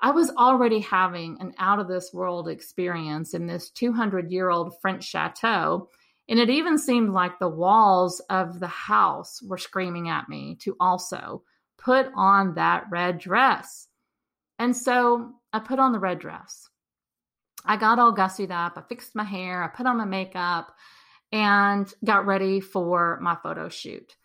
I 0.00 0.10
was 0.10 0.30
already 0.30 0.80
having 0.80 1.38
an 1.40 1.54
out 1.58 1.78
of 1.78 1.88
this 1.88 2.12
world 2.12 2.48
experience 2.48 3.34
in 3.34 3.46
this 3.46 3.70
200 3.70 4.30
year 4.30 4.50
old 4.50 4.78
French 4.80 5.04
chateau. 5.04 5.88
And 6.28 6.38
it 6.38 6.50
even 6.50 6.76
seemed 6.76 7.10
like 7.10 7.38
the 7.38 7.48
walls 7.48 8.20
of 8.30 8.58
the 8.58 8.66
house 8.66 9.40
were 9.42 9.58
screaming 9.58 10.08
at 10.08 10.28
me 10.28 10.56
to 10.62 10.76
also 10.80 11.42
put 11.78 12.08
on 12.16 12.54
that 12.54 12.84
red 12.90 13.18
dress. 13.18 13.88
And 14.58 14.76
so 14.76 15.32
I 15.52 15.60
put 15.60 15.78
on 15.78 15.92
the 15.92 15.98
red 15.98 16.18
dress. 16.18 16.68
I 17.64 17.76
got 17.76 17.98
all 17.98 18.14
gussied 18.14 18.50
up. 18.50 18.74
I 18.76 18.82
fixed 18.88 19.14
my 19.14 19.24
hair. 19.24 19.62
I 19.62 19.68
put 19.68 19.86
on 19.86 19.96
my 19.96 20.04
makeup 20.04 20.74
and 21.32 21.92
got 22.04 22.26
ready 22.26 22.60
for 22.60 23.18
my 23.20 23.36
photo 23.42 23.68
shoot. 23.68 24.16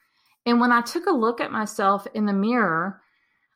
And 0.46 0.60
when 0.60 0.72
I 0.72 0.82
took 0.82 1.06
a 1.06 1.12
look 1.12 1.40
at 1.40 1.52
myself 1.52 2.08
in 2.14 2.26
the 2.26 2.34
mirror, 2.34 3.02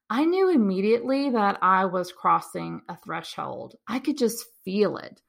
I 0.09 0.25
knew 0.25 0.49
immediately 0.49 1.31
that 1.31 1.59
I 1.61 1.85
was 1.85 2.11
crossing 2.11 2.81
a 2.87 2.95
threshold. 2.95 3.75
I 3.87 3.99
could 3.99 4.17
just 4.17 4.45
feel 4.63 4.97
it. 4.97 5.21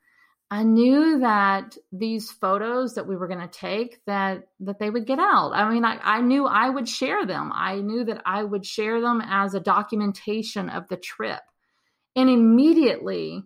I 0.50 0.62
knew 0.62 1.20
that 1.20 1.76
these 1.90 2.30
photos 2.30 2.94
that 2.94 3.08
we 3.08 3.16
were 3.16 3.26
going 3.26 3.40
to 3.40 3.48
take 3.48 4.04
that 4.06 4.46
that 4.60 4.78
they 4.78 4.90
would 4.90 5.06
get 5.06 5.18
out. 5.18 5.52
I 5.54 5.68
mean, 5.68 5.84
I, 5.84 5.98
I 6.00 6.20
knew 6.20 6.46
I 6.46 6.68
would 6.70 6.88
share 6.88 7.26
them. 7.26 7.50
I 7.52 7.80
knew 7.80 8.04
that 8.04 8.22
I 8.24 8.44
would 8.44 8.64
share 8.64 9.00
them 9.00 9.20
as 9.24 9.54
a 9.54 9.60
documentation 9.60 10.68
of 10.68 10.86
the 10.88 10.96
trip. 10.96 11.40
And 12.14 12.30
immediately 12.30 13.42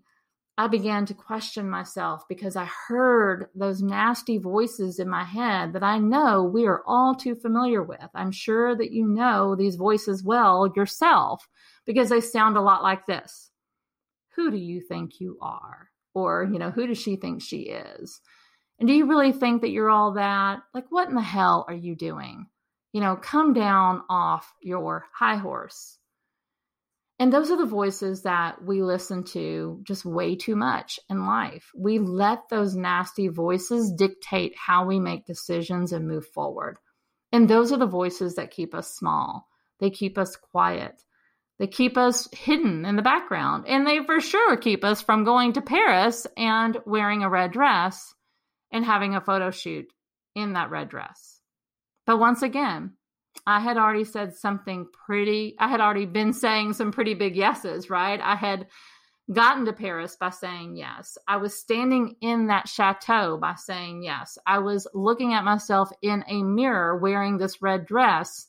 I 0.61 0.66
began 0.66 1.07
to 1.07 1.14
question 1.14 1.70
myself 1.70 2.29
because 2.29 2.55
I 2.55 2.68
heard 2.87 3.46
those 3.55 3.81
nasty 3.81 4.37
voices 4.37 4.99
in 4.99 5.09
my 5.09 5.25
head 5.25 5.73
that 5.73 5.83
I 5.83 5.96
know 5.96 6.44
we 6.44 6.66
are 6.66 6.83
all 6.87 7.14
too 7.14 7.35
familiar 7.35 7.83
with. 7.83 8.11
I'm 8.14 8.31
sure 8.31 8.77
that 8.77 8.92
you 8.92 9.07
know 9.07 9.57
these 9.57 9.77
voices 9.77 10.23
well 10.23 10.70
yourself 10.77 11.49
because 11.87 12.11
they 12.11 12.20
sound 12.20 12.59
a 12.59 12.61
lot 12.61 12.83
like 12.83 13.07
this 13.07 13.51
Who 14.35 14.51
do 14.51 14.59
you 14.59 14.83
think 14.83 15.18
you 15.18 15.38
are? 15.40 15.88
Or, 16.12 16.46
you 16.53 16.59
know, 16.59 16.70
who 16.70 16.87
does 16.87 16.99
she 16.99 17.16
think 17.16 17.40
she 17.40 17.61
is? 17.61 18.20
And 18.79 18.87
do 18.87 18.92
you 18.92 19.07
really 19.07 19.33
think 19.33 19.62
that 19.62 19.70
you're 19.70 19.88
all 19.88 20.12
that? 20.12 20.61
Like, 20.75 20.85
what 20.90 21.09
in 21.09 21.14
the 21.14 21.23
hell 21.23 21.64
are 21.68 21.75
you 21.75 21.96
doing? 21.96 22.49
You 22.92 23.01
know, 23.01 23.16
come 23.16 23.55
down 23.55 24.03
off 24.11 24.53
your 24.61 25.07
high 25.14 25.37
horse. 25.37 25.96
And 27.21 27.31
those 27.31 27.51
are 27.51 27.59
the 27.59 27.67
voices 27.67 28.23
that 28.23 28.65
we 28.65 28.83
listen 28.83 29.25
to 29.25 29.81
just 29.83 30.07
way 30.07 30.37
too 30.37 30.57
much 30.57 30.99
in 31.11 31.27
life. 31.27 31.71
We 31.77 31.99
let 31.99 32.49
those 32.49 32.75
nasty 32.75 33.29
voices 33.29 33.93
dictate 33.93 34.57
how 34.57 34.87
we 34.87 34.99
make 34.99 35.27
decisions 35.27 35.93
and 35.93 36.09
move 36.09 36.27
forward. 36.27 36.79
And 37.31 37.47
those 37.47 37.73
are 37.73 37.77
the 37.77 37.85
voices 37.85 38.37
that 38.37 38.51
keep 38.51 38.75
us 38.75 38.91
small. 38.97 39.47
They 39.81 39.91
keep 39.91 40.17
us 40.17 40.35
quiet. 40.35 41.03
They 41.59 41.67
keep 41.67 41.99
us 41.99 42.27
hidden 42.33 42.87
in 42.87 42.97
the 42.97 43.03
background. 43.03 43.67
And 43.69 43.87
they 43.87 44.03
for 44.03 44.23
sure 44.23 44.57
keep 44.57 44.83
us 44.83 45.03
from 45.03 45.25
going 45.25 45.53
to 45.53 45.61
Paris 45.61 46.27
and 46.39 46.79
wearing 46.87 47.23
a 47.23 47.29
red 47.29 47.53
dress 47.53 48.15
and 48.73 48.83
having 48.83 49.15
a 49.15 49.21
photo 49.21 49.51
shoot 49.51 49.93
in 50.35 50.55
that 50.55 50.71
red 50.71 50.89
dress. 50.89 51.39
But 52.07 52.19
once 52.19 52.41
again, 52.41 52.95
I 53.46 53.61
had 53.61 53.76
already 53.76 54.05
said 54.05 54.35
something 54.35 54.87
pretty, 55.07 55.57
I 55.59 55.68
had 55.68 55.81
already 55.81 56.07
been 56.07 56.33
saying 56.33 56.74
some 56.74 56.92
pretty 56.92 57.14
big 57.14 57.37
yeses, 57.37 57.90
right? 57.90 58.20
I 58.20 58.37
had 58.37 58.66
gotten 59.33 59.64
to 59.66 59.72
Paris 59.72 60.16
by 60.16 60.31
saying 60.31 60.76
yes. 60.76 61.16
I 61.29 61.37
was 61.37 61.55
standing 61.55 62.16
in 62.20 62.48
that 62.48 62.68
chateau 62.68 63.38
by 63.38 63.55
saying 63.57 64.03
yes. 64.03 64.38
I 64.46 64.59
was 64.59 64.88
looking 64.92 65.35
at 65.35 65.44
myself 65.44 65.90
in 66.03 66.24
a 66.29 66.42
mirror 66.42 66.96
wearing 66.96 67.38
this 67.38 67.62
red 67.62 67.87
dress 67.87 68.48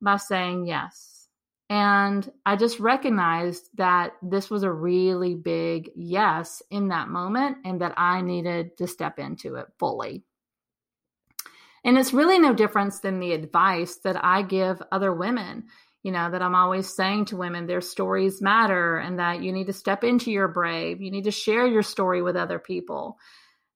by 0.00 0.16
saying 0.16 0.66
yes. 0.66 1.28
And 1.68 2.30
I 2.46 2.56
just 2.56 2.78
recognized 2.78 3.68
that 3.74 4.12
this 4.22 4.50
was 4.50 4.62
a 4.62 4.72
really 4.72 5.34
big 5.34 5.90
yes 5.96 6.62
in 6.70 6.88
that 6.88 7.08
moment 7.08 7.58
and 7.64 7.80
that 7.80 7.94
I 7.96 8.20
needed 8.20 8.76
to 8.78 8.86
step 8.86 9.18
into 9.18 9.56
it 9.56 9.66
fully. 9.78 10.24
And 11.86 11.96
it's 11.96 12.12
really 12.12 12.40
no 12.40 12.52
difference 12.52 12.98
than 12.98 13.20
the 13.20 13.32
advice 13.32 13.98
that 14.02 14.22
I 14.22 14.42
give 14.42 14.82
other 14.90 15.12
women, 15.14 15.66
you 16.02 16.10
know, 16.10 16.28
that 16.28 16.42
I'm 16.42 16.56
always 16.56 16.92
saying 16.92 17.26
to 17.26 17.36
women 17.36 17.68
their 17.68 17.80
stories 17.80 18.42
matter 18.42 18.96
and 18.96 19.20
that 19.20 19.40
you 19.40 19.52
need 19.52 19.68
to 19.68 19.72
step 19.72 20.02
into 20.02 20.32
your 20.32 20.48
brave. 20.48 21.00
You 21.00 21.12
need 21.12 21.24
to 21.24 21.30
share 21.30 21.64
your 21.64 21.84
story 21.84 22.22
with 22.22 22.34
other 22.34 22.58
people. 22.58 23.18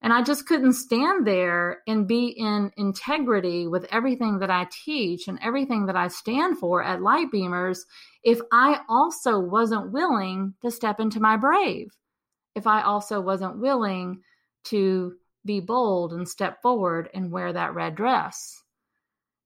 And 0.03 0.12
I 0.12 0.25
just 0.25 0.46
couldn't 0.46 0.73
stand 0.73 1.25
there 1.25 1.83
and 1.87 2.09
be 2.09 2.35
in 2.37 2.73
integrity 2.77 3.68
with 3.68 3.87
everything 3.92 4.40
that 4.40 4.51
I 4.51 4.66
teach 4.85 5.29
and 5.29 5.38
everything 5.40 5.87
that 5.87 5.96
I 5.96 6.09
stand 6.09 6.59
for 6.59 6.83
at 6.83 7.03
Light 7.03 7.29
Beamers 7.33 7.81
if 8.25 8.40
I 8.51 8.81
also 8.88 9.38
wasn't 9.38 9.92
willing 9.92 10.55
to 10.62 10.73
step 10.73 10.99
into 10.99 11.20
my 11.20 11.37
brave. 11.37 11.92
If 12.57 12.66
I 12.66 12.83
also 12.83 13.20
wasn't 13.20 13.61
willing 13.61 14.23
to 14.64 15.14
be 15.44 15.61
bold 15.61 16.12
and 16.12 16.29
step 16.29 16.62
forward 16.62 17.09
and 17.14 17.31
wear 17.31 17.53
that 17.53 17.74
red 17.74 17.94
dress. 17.94 18.62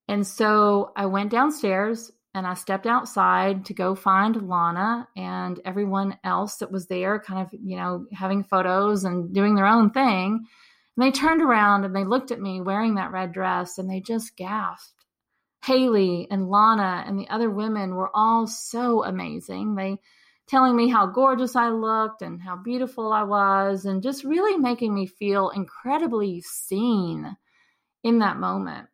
And 0.09 0.27
so 0.27 0.93
I 0.97 1.07
went 1.07 1.31
downstairs 1.31 2.11
and 2.35 2.47
I 2.47 2.55
stepped 2.55 2.87
outside 2.87 3.67
to 3.67 3.75
go 3.75 3.95
find 3.95 4.49
Lana 4.49 5.09
and 5.17 5.61
everyone 5.65 6.19
else 6.25 6.57
that 6.57 6.73
was 6.73 6.89
there, 6.89 7.21
kind 7.21 7.41
of, 7.41 7.49
you 7.53 7.77
know, 7.77 8.07
having 8.13 8.43
photos 8.43 9.05
and 9.05 9.33
doing 9.33 9.55
their 9.55 9.67
own 9.67 9.91
thing. 9.91 10.47
And 10.97 11.07
they 11.07 11.13
turned 11.13 11.43
around 11.43 11.85
and 11.85 11.95
they 11.95 12.05
looked 12.05 12.33
at 12.33 12.41
me 12.41 12.61
wearing 12.61 12.97
that 12.97 13.13
red 13.13 13.33
dress 13.33 13.79
and 13.79 13.89
they 13.89 14.01
just 14.01 14.37
gasped. 14.37 14.91
Haley 15.65 16.27
and 16.31 16.51
Lana 16.51 17.05
and 17.07 17.19
the 17.19 17.29
other 17.29 17.49
women 17.49 17.95
were 17.95 18.11
all 18.13 18.47
so 18.47 19.05
amazing. 19.05 19.77
They 19.77 19.99
telling 20.47 20.77
me 20.77 20.89
how 20.89 21.07
gorgeous 21.07 21.57
I 21.57 21.69
looked 21.69 22.23
and 22.23 22.41
how 22.43 22.57
beautiful 22.57 23.13
I 23.13 23.23
was, 23.23 23.85
and 23.85 24.03
just 24.03 24.25
really 24.25 24.59
making 24.59 24.95
me 24.95 25.07
feel 25.07 25.51
incredibly 25.51 26.41
seen 26.43 27.37
in 28.03 28.19
that 28.19 28.39
moment. 28.39 28.89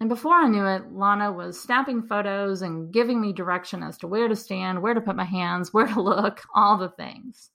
And 0.00 0.08
before 0.08 0.34
I 0.34 0.48
knew 0.48 0.66
it, 0.66 0.90
Lana 0.90 1.30
was 1.30 1.60
snapping 1.60 2.02
photos 2.02 2.60
and 2.60 2.92
giving 2.92 3.20
me 3.20 3.32
direction 3.32 3.84
as 3.84 3.96
to 3.98 4.08
where 4.08 4.26
to 4.26 4.34
stand, 4.34 4.82
where 4.82 4.94
to 4.94 5.00
put 5.00 5.14
my 5.14 5.24
hands, 5.24 5.68
where 5.72 5.86
to 5.86 6.02
look, 6.02 6.42
all 6.54 6.76
the 6.76 6.88
things. 6.88 7.50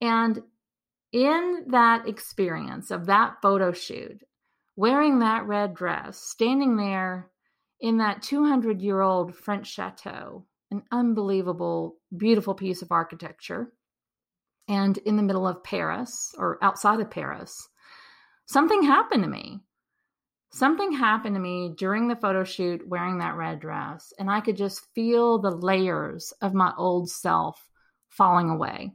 And 0.00 0.40
in 1.10 1.64
that 1.68 2.06
experience 2.08 2.92
of 2.92 3.06
that 3.06 3.36
photo 3.42 3.72
shoot, 3.72 4.22
wearing 4.76 5.18
that 5.18 5.46
red 5.46 5.74
dress, 5.74 6.20
standing 6.20 6.76
there 6.76 7.30
in 7.80 7.98
that 7.98 8.22
200 8.22 8.80
year 8.80 9.00
old 9.00 9.34
French 9.34 9.66
chateau, 9.66 10.46
an 10.74 10.82
unbelievable, 10.90 11.96
beautiful 12.16 12.54
piece 12.54 12.82
of 12.82 12.92
architecture. 12.92 13.72
And 14.68 14.96
in 14.98 15.16
the 15.16 15.22
middle 15.22 15.46
of 15.46 15.62
Paris 15.62 16.34
or 16.36 16.58
outside 16.62 17.00
of 17.00 17.10
Paris, 17.10 17.68
something 18.46 18.82
happened 18.82 19.22
to 19.22 19.28
me. 19.28 19.60
Something 20.52 20.92
happened 20.92 21.34
to 21.34 21.40
me 21.40 21.74
during 21.76 22.08
the 22.08 22.16
photo 22.16 22.44
shoot 22.44 22.86
wearing 22.86 23.18
that 23.18 23.36
red 23.36 23.60
dress, 23.60 24.12
and 24.18 24.30
I 24.30 24.40
could 24.40 24.56
just 24.56 24.86
feel 24.94 25.38
the 25.38 25.50
layers 25.50 26.32
of 26.40 26.54
my 26.54 26.72
old 26.78 27.10
self 27.10 27.68
falling 28.08 28.50
away. 28.50 28.92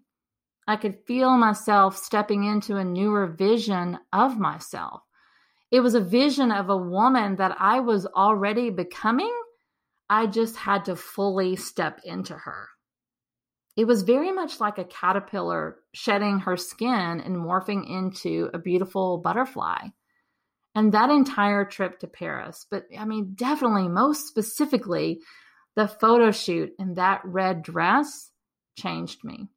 I 0.68 0.76
could 0.78 1.00
feel 1.06 1.38
myself 1.38 1.98
stepping 1.98 2.46
into 2.46 2.78
a 2.78 2.86
newer 2.86 3.28
vision 3.28 4.00
of 4.14 4.40
myself. 4.40 5.02
It 5.72 5.82
was 5.82 5.96
a 5.96 6.02
vision 6.02 6.52
of 6.52 6.70
a 6.70 6.78
woman 6.78 7.36
that 7.36 7.56
I 7.60 7.80
was 7.80 8.06
already 8.06 8.70
becoming 8.70 9.36
I 10.10 10.26
just 10.26 10.56
had 10.56 10.86
to 10.86 10.96
fully 10.96 11.56
step 11.56 12.02
into 12.04 12.34
her. 12.34 12.70
It 13.78 13.86
was 13.86 14.02
very 14.02 14.32
much 14.32 14.60
like 14.60 14.78
a 14.78 14.84
caterpillar 14.84 15.78
shedding 15.94 16.40
her 16.40 16.58
skin 16.58 17.22
and 17.22 17.38
morphing 17.38 17.90
into 17.90 18.50
a 18.54 18.60
beautiful 18.60 19.20
butterfly. 19.20 19.90
And 20.76 20.92
that 20.92 21.10
entire 21.10 21.66
trip 21.66 22.00
to 22.00 22.08
Paris, 22.08 22.66
but 22.70 22.86
I 22.98 23.06
mean, 23.06 23.34
definitely 23.36 23.88
most 23.88 24.28
specifically, 24.28 25.22
the 25.76 25.88
photo 25.88 26.32
shoot 26.32 26.72
in 26.80 26.96
that 26.96 27.22
red 27.24 27.64
dress 27.64 28.32
changed 28.78 29.24
me. 29.24 29.50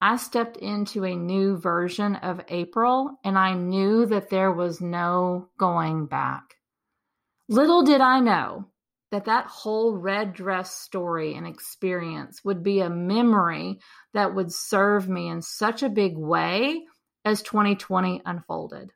I 0.00 0.16
stepped 0.16 0.56
into 0.56 1.04
a 1.04 1.14
new 1.14 1.56
version 1.56 2.16
of 2.16 2.40
April 2.48 3.18
and 3.24 3.38
I 3.38 3.54
knew 3.54 4.06
that 4.06 4.28
there 4.28 4.52
was 4.52 4.80
no 4.80 5.48
going 5.58 6.06
back. 6.06 6.42
Little 7.48 7.82
did 7.82 8.00
I 8.00 8.20
know 8.20 8.66
that 9.12 9.26
that 9.26 9.46
whole 9.46 9.96
red 9.96 10.32
dress 10.32 10.74
story 10.74 11.34
and 11.34 11.46
experience 11.46 12.44
would 12.44 12.62
be 12.62 12.80
a 12.80 12.90
memory 12.90 13.78
that 14.14 14.34
would 14.34 14.52
serve 14.52 15.08
me 15.08 15.28
in 15.28 15.42
such 15.42 15.82
a 15.82 15.88
big 15.88 16.16
way 16.16 16.82
as 17.24 17.42
2020 17.42 18.22
unfolded. 18.24 18.90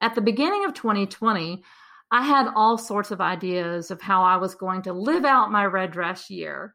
At 0.00 0.14
the 0.14 0.20
beginning 0.20 0.64
of 0.64 0.74
2020, 0.74 1.62
I 2.10 2.22
had 2.22 2.52
all 2.54 2.78
sorts 2.78 3.10
of 3.10 3.20
ideas 3.20 3.90
of 3.90 4.00
how 4.00 4.22
I 4.22 4.36
was 4.36 4.54
going 4.54 4.82
to 4.82 4.92
live 4.92 5.24
out 5.24 5.50
my 5.50 5.64
red 5.64 5.90
dress 5.90 6.30
year. 6.30 6.74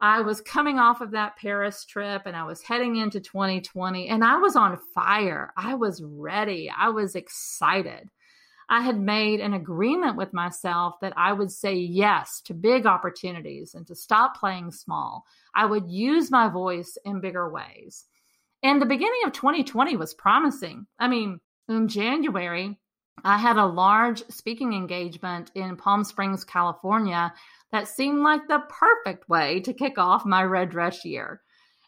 I 0.00 0.22
was 0.22 0.40
coming 0.40 0.78
off 0.78 1.02
of 1.02 1.10
that 1.10 1.36
Paris 1.36 1.84
trip 1.84 2.22
and 2.24 2.34
I 2.34 2.44
was 2.44 2.62
heading 2.62 2.96
into 2.96 3.20
2020 3.20 4.08
and 4.08 4.24
I 4.24 4.36
was 4.36 4.56
on 4.56 4.78
fire. 4.94 5.52
I 5.56 5.74
was 5.74 6.02
ready. 6.02 6.70
I 6.74 6.88
was 6.88 7.14
excited. 7.14 8.08
I 8.70 8.82
had 8.82 9.00
made 9.00 9.40
an 9.40 9.52
agreement 9.52 10.16
with 10.16 10.32
myself 10.32 10.94
that 11.00 11.12
I 11.16 11.32
would 11.32 11.50
say 11.50 11.74
yes 11.74 12.40
to 12.42 12.54
big 12.54 12.86
opportunities 12.86 13.74
and 13.74 13.84
to 13.88 13.96
stop 13.96 14.38
playing 14.38 14.70
small. 14.70 15.24
I 15.56 15.66
would 15.66 15.90
use 15.90 16.30
my 16.30 16.48
voice 16.48 16.96
in 17.04 17.20
bigger 17.20 17.50
ways. 17.50 18.06
And 18.62 18.80
the 18.80 18.86
beginning 18.86 19.22
of 19.26 19.32
2020 19.32 19.96
was 19.96 20.14
promising. 20.14 20.86
I 21.00 21.08
mean, 21.08 21.40
in 21.68 21.88
January, 21.88 22.78
I 23.24 23.38
had 23.38 23.56
a 23.56 23.66
large 23.66 24.22
speaking 24.28 24.72
engagement 24.72 25.50
in 25.56 25.76
Palm 25.76 26.04
Springs, 26.04 26.44
California, 26.44 27.34
that 27.72 27.88
seemed 27.88 28.22
like 28.22 28.46
the 28.46 28.62
perfect 28.68 29.28
way 29.28 29.60
to 29.60 29.72
kick 29.72 29.98
off 29.98 30.24
my 30.24 30.44
red 30.44 30.70
dress 30.70 31.04
year. 31.04 31.40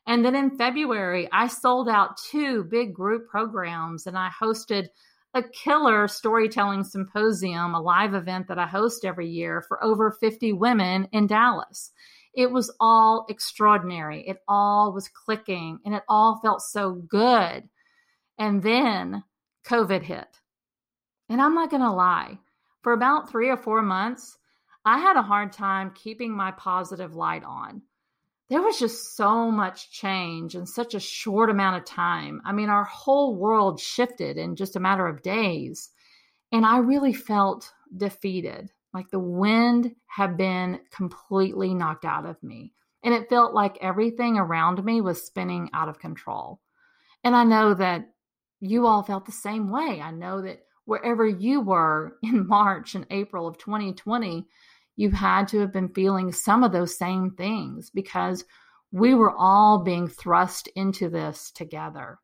And 0.07 0.25
then 0.25 0.35
in 0.35 0.59
February, 0.59 1.29
I 1.31 1.47
sold 1.47 1.89
out 1.89 2.17
two 2.17 2.65
big 2.65 2.93
group 2.93 3.29
programs 3.29 4.09
and 4.09 4.19
I 4.19 4.31
hosted 4.31 4.89
a 5.35 5.43
killer 5.43 6.09
storytelling 6.09 6.85
symposium, 6.85 7.75
a 7.75 7.81
live 7.81 8.15
event 8.15 8.49
that 8.49 8.59
I 8.59 8.67
host 8.67 9.05
every 9.05 9.29
year 9.29 9.65
for 9.67 9.83
over 9.83 10.11
50 10.11 10.53
women 10.53 11.09
in 11.13 11.27
Dallas. 11.27 11.93
It 12.35 12.51
was 12.51 12.75
all 12.81 13.27
extraordinary. 13.29 14.27
It 14.27 14.39
all 14.49 14.93
was 14.93 15.09
clicking 15.09 15.79
and 15.85 15.95
it 15.95 16.03
all 16.09 16.41
felt 16.43 16.63
so 16.63 16.93
good. 16.93 17.69
And 18.39 18.63
then 18.63 19.23
COVID 19.67 20.03
hit. 20.03 20.29
And 21.29 21.41
I'm 21.41 21.55
not 21.55 21.71
going 21.71 21.83
to 21.83 21.91
lie, 21.91 22.39
for 22.83 22.93
about 22.93 23.31
three 23.31 23.49
or 23.49 23.57
four 23.57 23.81
months, 23.81 24.37
I 24.85 24.99
had 24.99 25.17
a 25.17 25.23
hard 25.23 25.53
time 25.53 25.93
keeping 25.95 26.33
my 26.33 26.51
positive 26.53 27.15
light 27.15 27.45
on. 27.45 27.83
There 28.53 28.61
was 28.61 28.79
just 28.79 29.17
so 29.17 29.51
much 29.51 29.91
change 29.91 30.57
in 30.57 30.67
such 30.67 30.93
a 30.93 31.01
short 31.01 31.49
amount 31.49 31.79
of 31.79 31.87
time. 31.87 32.43
I 32.45 32.53
mean, 32.53 32.69
our 32.69 32.85
whole 32.85 33.35
world 33.35 33.81
shifted 33.81 34.37
in 34.37 34.57
just 34.57 34.77
a 34.77 34.81
matter 34.81 35.07
of 35.07 35.23
days. 35.23 35.89
And 36.53 36.67
I 36.67 36.77
really 36.77 37.15
felt 37.15 37.73
defeated, 37.97 38.71
like 38.93 39.09
the 39.09 39.19
wind 39.19 39.95
had 40.07 40.37
been 40.37 40.81
completely 40.91 41.73
knocked 41.73 42.05
out 42.05 42.27
of 42.27 42.43
me. 42.43 42.75
And 43.03 43.15
it 43.15 43.31
felt 43.31 43.55
like 43.55 43.79
everything 43.81 44.37
around 44.37 44.85
me 44.85 45.01
was 45.01 45.25
spinning 45.25 45.71
out 45.73 45.89
of 45.89 45.99
control. 45.99 46.61
And 47.25 47.35
I 47.35 47.45
know 47.45 47.73
that 47.73 48.11
you 48.61 48.87
all 48.87 49.03
felt 49.03 49.25
the 49.25 49.33
same 49.33 49.71
way. 49.71 50.03
I 50.03 50.11
know 50.11 50.43
that 50.43 50.67
wherever 50.85 51.27
you 51.27 51.63
were 51.63 52.19
in 52.23 52.47
March 52.47 52.97
and 52.97 53.07
April 53.11 53.49
of 53.49 53.57
2020, 53.57 54.47
you 54.97 55.11
had 55.11 55.49
to 55.49 55.61
have 55.61 55.73
been 55.73 55.89
feeling 55.89 56.33
some 56.33 56.63
of 56.63 56.73
those 56.73 56.99
same 56.99 57.31
things 57.31 57.91
because 57.91 58.45
we 58.91 59.15
were 59.15 59.35
all 59.37 59.79
being 59.79 60.07
thrust 60.07 60.69
into 60.77 61.09
this 61.09 61.51
together. 61.51 62.19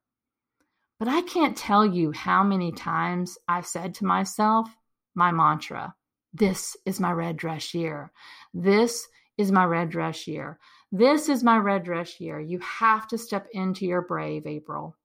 But 0.98 1.08
I 1.08 1.22
can't 1.22 1.56
tell 1.56 1.86
you 1.86 2.12
how 2.12 2.42
many 2.42 2.72
times 2.72 3.38
I 3.48 3.62
said 3.62 3.94
to 3.94 4.04
myself, 4.04 4.68
my 5.14 5.32
mantra, 5.32 5.94
this 6.34 6.76
is 6.84 7.00
my 7.00 7.12
red 7.12 7.36
dress 7.36 7.72
year. 7.72 8.12
This 8.52 9.08
is 9.38 9.50
my 9.50 9.64
red 9.64 9.88
dress 9.90 10.26
year. 10.26 10.58
This 10.90 11.28
is 11.28 11.44
my 11.44 11.56
red 11.58 11.84
dress 11.84 12.20
year. 12.20 12.40
You 12.40 12.58
have 12.60 13.06
to 13.08 13.18
step 13.18 13.46
into 13.52 13.86
your 13.86 14.02
brave, 14.02 14.46
April. 14.46 14.96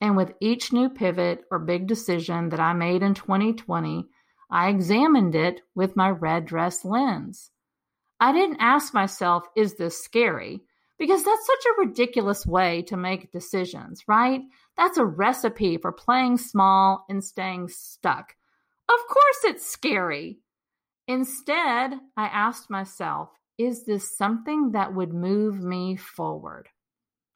And 0.00 0.16
with 0.16 0.34
each 0.40 0.72
new 0.72 0.90
pivot 0.90 1.44
or 1.50 1.58
big 1.58 1.86
decision 1.86 2.50
that 2.50 2.60
I 2.60 2.72
made 2.72 3.02
in 3.02 3.14
2020, 3.14 4.06
I 4.50 4.68
examined 4.68 5.34
it 5.34 5.60
with 5.74 5.96
my 5.96 6.10
red 6.10 6.46
dress 6.46 6.84
lens. 6.84 7.50
I 8.20 8.32
didn't 8.32 8.60
ask 8.60 8.94
myself, 8.94 9.44
is 9.56 9.74
this 9.74 10.02
scary? 10.02 10.62
Because 10.98 11.24
that's 11.24 11.46
such 11.46 11.66
a 11.66 11.80
ridiculous 11.80 12.46
way 12.46 12.82
to 12.82 12.96
make 12.96 13.32
decisions, 13.32 14.04
right? 14.06 14.42
That's 14.76 14.96
a 14.96 15.04
recipe 15.04 15.76
for 15.76 15.92
playing 15.92 16.38
small 16.38 17.04
and 17.08 17.22
staying 17.22 17.68
stuck. 17.68 18.34
Of 18.88 19.00
course, 19.08 19.44
it's 19.44 19.66
scary. 19.66 20.38
Instead, 21.08 21.98
I 22.16 22.26
asked 22.26 22.70
myself, 22.70 23.30
is 23.58 23.84
this 23.84 24.16
something 24.16 24.72
that 24.72 24.94
would 24.94 25.12
move 25.12 25.62
me 25.62 25.96
forward? 25.96 26.68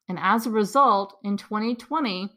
And 0.07 0.17
as 0.19 0.47
a 0.47 0.51
result, 0.51 1.17
in 1.23 1.37
2020, 1.37 2.29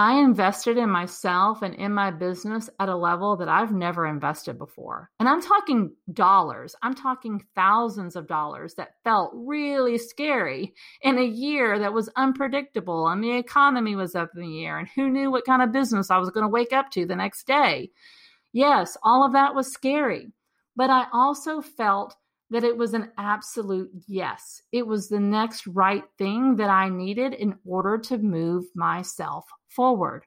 I 0.00 0.14
invested 0.14 0.78
in 0.78 0.88
myself 0.88 1.60
and 1.60 1.74
in 1.74 1.92
my 1.92 2.10
business 2.10 2.70
at 2.78 2.88
a 2.88 2.96
level 2.96 3.36
that 3.36 3.50
I've 3.50 3.74
never 3.74 4.06
invested 4.06 4.56
before. 4.56 5.10
And 5.20 5.28
I'm 5.28 5.42
talking 5.42 5.94
dollars, 6.14 6.74
I'm 6.82 6.94
talking 6.94 7.44
thousands 7.54 8.16
of 8.16 8.26
dollars 8.26 8.72
that 8.76 8.94
felt 9.04 9.30
really 9.34 9.98
scary 9.98 10.72
in 11.02 11.18
a 11.18 11.22
year 11.22 11.78
that 11.78 11.92
was 11.92 12.08
unpredictable 12.16 13.08
and 13.08 13.22
the 13.22 13.36
economy 13.36 13.94
was 13.94 14.14
up 14.14 14.30
in 14.34 14.40
the 14.40 14.64
air 14.64 14.78
and 14.78 14.88
who 14.96 15.10
knew 15.10 15.30
what 15.30 15.44
kind 15.44 15.60
of 15.60 15.70
business 15.70 16.10
I 16.10 16.16
was 16.16 16.30
going 16.30 16.44
to 16.44 16.48
wake 16.48 16.72
up 16.72 16.90
to 16.92 17.04
the 17.04 17.14
next 17.14 17.46
day. 17.46 17.90
Yes, 18.54 18.96
all 19.02 19.22
of 19.22 19.34
that 19.34 19.54
was 19.54 19.70
scary. 19.70 20.32
But 20.76 20.88
I 20.88 21.08
also 21.12 21.60
felt 21.60 22.16
that 22.50 22.64
it 22.64 22.76
was 22.76 22.94
an 22.94 23.10
absolute 23.16 23.90
yes. 24.06 24.60
It 24.72 24.86
was 24.86 25.08
the 25.08 25.20
next 25.20 25.66
right 25.66 26.04
thing 26.18 26.56
that 26.56 26.68
I 26.68 26.88
needed 26.88 27.32
in 27.32 27.56
order 27.64 27.98
to 27.98 28.18
move 28.18 28.64
myself 28.74 29.46
forward. 29.68 30.24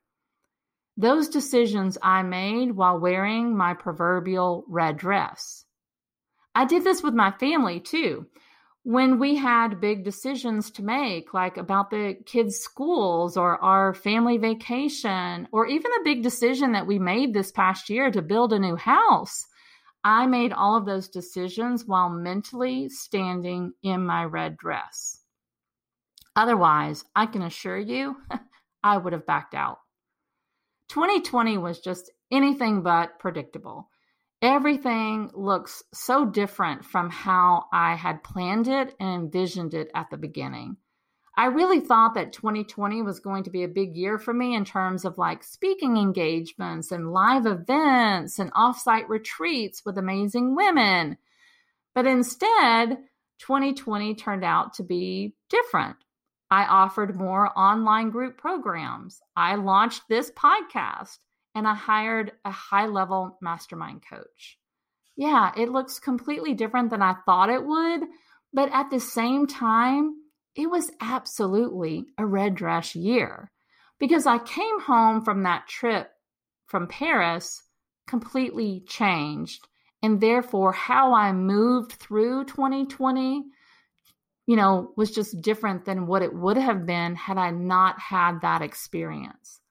Those 0.95 1.27
decisions 1.27 1.97
I 2.01 2.23
made 2.23 2.71
while 2.71 2.99
wearing 2.99 3.57
my 3.57 3.73
proverbial 3.73 4.63
red 4.67 4.97
dress. 4.97 5.65
I 6.55 6.65
did 6.65 6.83
this 6.83 7.01
with 7.01 7.13
my 7.13 7.31
family 7.31 7.79
too. 7.79 8.27
When 8.83 9.17
we 9.17 9.36
had 9.36 9.79
big 9.79 10.03
decisions 10.03 10.69
to 10.71 10.83
make, 10.83 11.33
like 11.33 11.57
about 11.57 11.89
the 11.89 12.17
kids' 12.25 12.57
schools 12.57 13.38
or 13.38 13.57
our 13.63 13.93
family 13.93 14.38
vacation, 14.38 15.47
or 15.51 15.65
even 15.65 15.91
a 15.93 16.03
big 16.03 16.21
decision 16.21 16.73
that 16.73 16.86
we 16.86 16.99
made 16.99 17.33
this 17.33 17.51
past 17.51 17.89
year 17.89 18.12
to 18.12 18.21
build 18.21 18.53
a 18.53 18.59
new 18.59 18.75
house, 18.75 19.47
I 20.03 20.27
made 20.27 20.51
all 20.51 20.75
of 20.75 20.85
those 20.85 21.07
decisions 21.07 21.85
while 21.85 22.09
mentally 22.09 22.89
standing 22.89 23.73
in 23.81 24.05
my 24.05 24.25
red 24.25 24.57
dress. 24.57 25.23
Otherwise, 26.35 27.05
I 27.15 27.25
can 27.25 27.41
assure 27.41 27.77
you, 27.77 28.17
I 28.83 28.97
would 28.97 29.13
have 29.13 29.25
backed 29.25 29.53
out. 29.53 29.79
2020 30.89 31.57
was 31.57 31.79
just 31.79 32.11
anything 32.31 32.81
but 32.81 33.17
predictable. 33.19 33.89
Everything 34.41 35.31
looks 35.33 35.83
so 35.93 36.25
different 36.25 36.83
from 36.83 37.09
how 37.09 37.65
I 37.71 37.95
had 37.95 38.23
planned 38.23 38.67
it 38.67 38.93
and 38.99 39.23
envisioned 39.23 39.73
it 39.73 39.89
at 39.95 40.09
the 40.09 40.17
beginning. 40.17 40.77
I 41.36 41.48
really 41.48 41.80
thought 41.80 42.13
that 42.13 42.34
2020 42.34 43.02
was 43.02 43.19
going 43.19 43.43
to 43.46 43.50
be 43.50 43.63
a 43.63 43.67
big 43.67 43.96
year 43.96 44.19
for 44.19 44.34
me 44.34 44.56
in 44.56 44.65
terms 44.65 45.04
of 45.04 45.17
like 45.17 45.43
speaking 45.43 45.98
engagements 45.98 46.91
and 46.91 47.12
live 47.12 47.48
events 47.48 48.38
and 48.38 48.54
offsite 48.54 49.10
retreats 49.10 49.84
with 49.84 49.98
amazing 49.98 50.56
women. 50.56 51.17
But 51.96 52.06
instead, 52.06 53.00
2020 53.39 54.13
turned 54.13 54.43
out 54.43 54.76
to 54.76 54.84
be 54.84 55.34
different. 55.50 55.98
I 56.52 56.65
offered 56.65 57.15
more 57.15 57.58
online 57.58 58.12
group 58.12 58.38
programs. 58.38 59.19
I 59.36 59.56
launched 59.56 60.04
this 60.08 60.30
podcast 60.30 61.17
and 61.56 61.67
I 61.67 61.74
hired 61.74 62.34
a 62.46 62.52
high 62.52 62.86
level 62.86 63.39
mastermind 63.41 64.04
coach. 64.08 64.60
Yeah, 65.15 65.52
it 65.58 65.69
looks 65.69 66.00
completely 66.00 66.54
different 66.54 66.91
than 66.91 67.02
I 67.02 67.15
thought 67.26 67.50
it 67.50 67.65
would. 67.65 68.02
But 68.54 68.69
at 68.72 68.91
the 68.91 69.00
same 69.00 69.48
time, 69.48 70.15
it 70.55 70.69
was 70.69 70.91
absolutely 71.01 72.05
a 72.17 72.25
red 72.25 72.55
dress 72.55 72.95
year 72.95 73.51
because 73.99 74.25
I 74.25 74.37
came 74.37 74.81
home 74.81 75.23
from 75.23 75.43
that 75.43 75.67
trip 75.67 76.09
from 76.65 76.87
Paris 76.87 77.63
completely 78.07 78.83
changed. 78.87 79.67
And 80.01 80.19
therefore, 80.19 80.73
how 80.73 81.13
I 81.13 81.31
moved 81.31 81.93
through 81.93 82.45
2020, 82.45 83.43
you 84.45 84.55
know, 84.55 84.91
was 84.97 85.11
just 85.11 85.41
different 85.41 85.85
than 85.85 86.07
what 86.07 86.21
it 86.21 86.33
would 86.33 86.57
have 86.57 86.85
been 86.85 87.15
had 87.15 87.37
I 87.37 87.51
not 87.51 87.99
had 87.99 88.41
that 88.41 88.61
experience. 88.61 89.61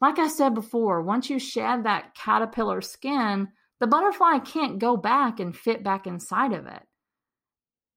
Like 0.00 0.18
I 0.18 0.28
said 0.28 0.54
before, 0.54 1.02
once 1.02 1.30
you 1.30 1.38
shed 1.38 1.84
that 1.84 2.14
caterpillar 2.14 2.80
skin, 2.80 3.48
the 3.78 3.86
butterfly 3.86 4.38
can't 4.38 4.78
go 4.78 4.96
back 4.96 5.38
and 5.38 5.56
fit 5.56 5.84
back 5.84 6.06
inside 6.06 6.52
of 6.52 6.66
it. 6.66 6.82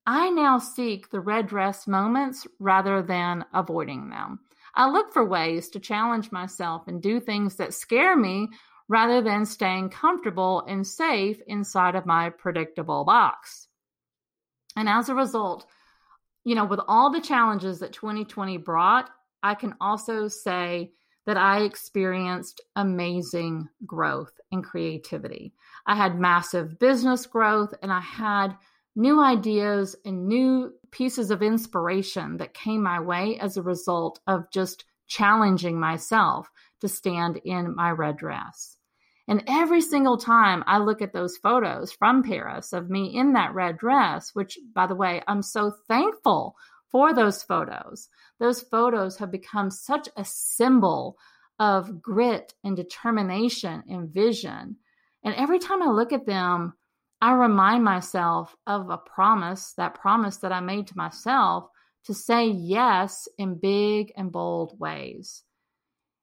I 0.06 0.30
now 0.30 0.58
seek 0.60 1.10
the 1.10 1.22
red 1.22 1.48
dress 1.48 1.88
moments 1.88 2.46
rather 2.60 3.02
than 3.02 3.46
avoiding 3.54 4.10
them. 4.10 4.40
I 4.76 4.90
look 4.90 5.14
for 5.14 5.24
ways 5.24 5.70
to 5.70 5.80
challenge 5.80 6.32
myself 6.32 6.88
and 6.88 7.02
do 7.02 7.20
things 7.20 7.56
that 7.56 7.74
scare 7.74 8.18
me 8.18 8.50
rather 8.90 9.22
than 9.22 9.46
staying 9.46 9.90
comfortable 9.90 10.64
and 10.68 10.86
safe 10.86 11.40
inside 11.48 11.96
of 11.96 12.06
my 12.06 12.30
predictable 12.30 13.06
box. 13.06 13.68
And 14.76 14.90
as 14.90 15.10
a 15.10 15.16
result, 15.16 15.66
you 16.44 16.56
know, 16.56 16.66
with 16.66 16.82
all 16.88 17.12
the 17.12 17.22
challenges 17.22 17.80
that 17.80 17.94
2020 17.94 18.58
brought, 18.58 19.10
I 19.42 19.56
can 19.56 19.76
also 19.80 20.28
say 20.28 20.92
that 21.26 21.38
I 21.38 21.62
experienced 21.62 22.60
amazing 22.76 23.70
growth 23.86 24.34
and 24.52 24.64
creativity. 24.64 25.54
I 25.86 25.96
had 25.96 26.20
massive 26.20 26.80
business 26.80 27.26
growth 27.26 27.74
and 27.82 27.94
I 27.94 28.02
had 28.02 28.58
new 28.96 29.22
ideas 29.22 29.96
and 30.06 30.28
new 30.28 30.72
pieces 30.92 31.32
of 31.32 31.42
inspiration 31.42 32.38
that 32.38 32.54
came 32.54 32.84
my 32.84 33.00
way 33.00 33.40
as 33.40 33.58
a 33.58 33.64
result 33.64 34.20
of 34.28 34.52
just 34.52 34.86
challenging 35.08 35.80
myself 35.80 36.50
to 36.82 36.88
stand 36.88 37.40
in 37.44 37.76
my 37.76 37.92
red 37.92 38.18
dress. 38.18 38.78
And 39.28 39.44
every 39.48 39.82
single 39.82 40.18
time 40.18 40.64
I 40.68 40.80
look 40.80 41.02
at 41.02 41.14
those 41.14 41.38
photos 41.38 41.94
from 41.94 42.24
Paris 42.24 42.74
of 42.74 42.90
me 42.90 43.16
in 43.16 43.34
that 43.34 43.54
red 43.54 43.78
dress, 43.78 44.32
which, 44.34 44.60
by 44.76 44.86
the 44.86 44.96
way, 44.96 45.22
I'm 45.28 45.42
so 45.42 45.72
thankful 45.88 46.56
for 46.92 47.14
those 47.14 47.42
photos. 47.42 48.10
Those 48.40 48.62
photos 48.62 49.18
have 49.18 49.32
become 49.32 49.72
such 49.72 50.10
a 50.18 50.26
symbol 50.26 51.18
of 51.58 52.02
grit 52.02 52.54
and 52.64 52.76
determination 52.76 53.84
and 53.88 54.10
vision. 54.10 54.78
And 55.24 55.36
every 55.36 55.60
time 55.60 55.82
I 55.82 55.88
look 55.88 56.12
at 56.12 56.26
them, 56.26 56.74
I 57.24 57.32
remind 57.32 57.86
myself 57.86 58.54
of 58.68 58.90
a 58.90 58.98
promise, 58.98 59.72
that 59.78 59.96
promise 59.96 60.36
that 60.40 60.52
I 60.52 60.60
made 60.60 60.88
to 60.88 60.98
myself 60.98 61.70
to 62.04 62.14
say 62.14 62.48
yes 62.48 63.30
in 63.38 63.62
big 63.62 64.12
and 64.18 64.30
bold 64.30 64.78
ways. 64.78 65.44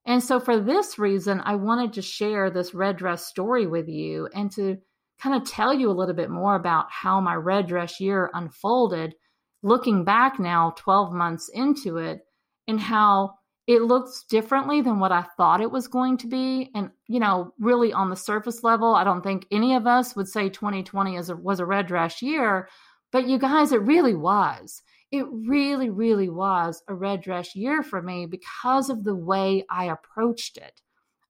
And 0.05 0.23
so, 0.23 0.39
for 0.39 0.61
this 0.61 0.99
reason, 0.99 1.41
I 1.43 1.55
wanted 1.55 1.95
to 1.95 2.03
share 2.03 2.51
this 2.51 2.75
red 2.75 2.99
dress 2.99 3.25
story 3.25 3.67
with 3.67 3.89
you 3.89 4.29
and 4.35 4.53
to 4.53 4.77
kind 5.23 5.35
of 5.35 5.49
tell 5.49 5.73
you 5.73 5.91
a 5.91 5.97
little 5.97 6.15
bit 6.15 6.29
more 6.29 6.55
about 6.55 6.91
how 6.91 7.19
my 7.19 7.35
red 7.35 7.67
dress 7.67 7.99
year 7.99 8.31
unfolded, 8.35 9.15
looking 9.63 10.05
back 10.05 10.39
now 10.39 10.75
12 10.77 11.15
months 11.15 11.49
into 11.49 11.97
it, 11.97 12.21
and 12.69 12.79
how 12.79 13.37
it 13.71 13.83
looks 13.83 14.25
differently 14.25 14.81
than 14.81 14.99
what 14.99 15.13
I 15.13 15.23
thought 15.37 15.61
it 15.61 15.71
was 15.71 15.87
going 15.87 16.17
to 16.19 16.27
be. 16.27 16.73
And, 16.75 16.91
you 17.07 17.21
know, 17.21 17.55
really 17.61 17.93
on 17.93 18.11
the 18.11 18.17
surface 18.17 18.65
level, 18.65 18.97
I 18.97 19.05
don't 19.05 19.23
think 19.23 19.47
any 19.53 19.77
of 19.77 19.87
us 19.87 20.17
would 20.17 20.27
say 20.27 20.49
2020 20.49 21.15
is 21.15 21.31
a, 21.31 21.37
was 21.37 21.61
a 21.61 21.65
red 21.65 21.87
dress 21.87 22.21
year. 22.21 22.69
But 23.13 23.29
you 23.29 23.39
guys, 23.39 23.71
it 23.71 23.81
really 23.83 24.17
was. 24.17 24.83
It 25.13 25.25
really, 25.31 25.89
really 25.89 26.29
was 26.29 26.83
a 26.89 26.95
red 26.95 27.21
dress 27.21 27.55
year 27.55 27.85
for 27.85 28.03
me 28.03 28.27
because 28.27 28.91
of 28.91 29.05
the 29.05 29.15
way 29.15 29.65
I 29.71 29.85
approached 29.85 30.57
it. 30.57 30.81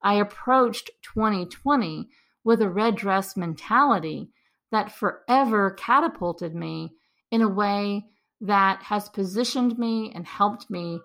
I 0.02 0.14
approached 0.14 0.90
2020 1.02 2.08
with 2.42 2.62
a 2.62 2.70
red 2.70 2.96
dress 2.96 3.36
mentality 3.36 4.30
that 4.72 4.90
forever 4.90 5.72
catapulted 5.72 6.54
me 6.54 6.94
in 7.30 7.42
a 7.42 7.48
way 7.48 8.06
that 8.40 8.84
has 8.84 9.10
positioned 9.10 9.78
me 9.78 10.10
and 10.14 10.26
helped 10.26 10.70
me 10.70 11.00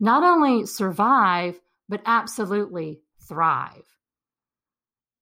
not 0.00 0.22
only 0.22 0.66
survive, 0.66 1.58
but 1.88 2.02
absolutely 2.06 3.00
thrive. 3.26 3.84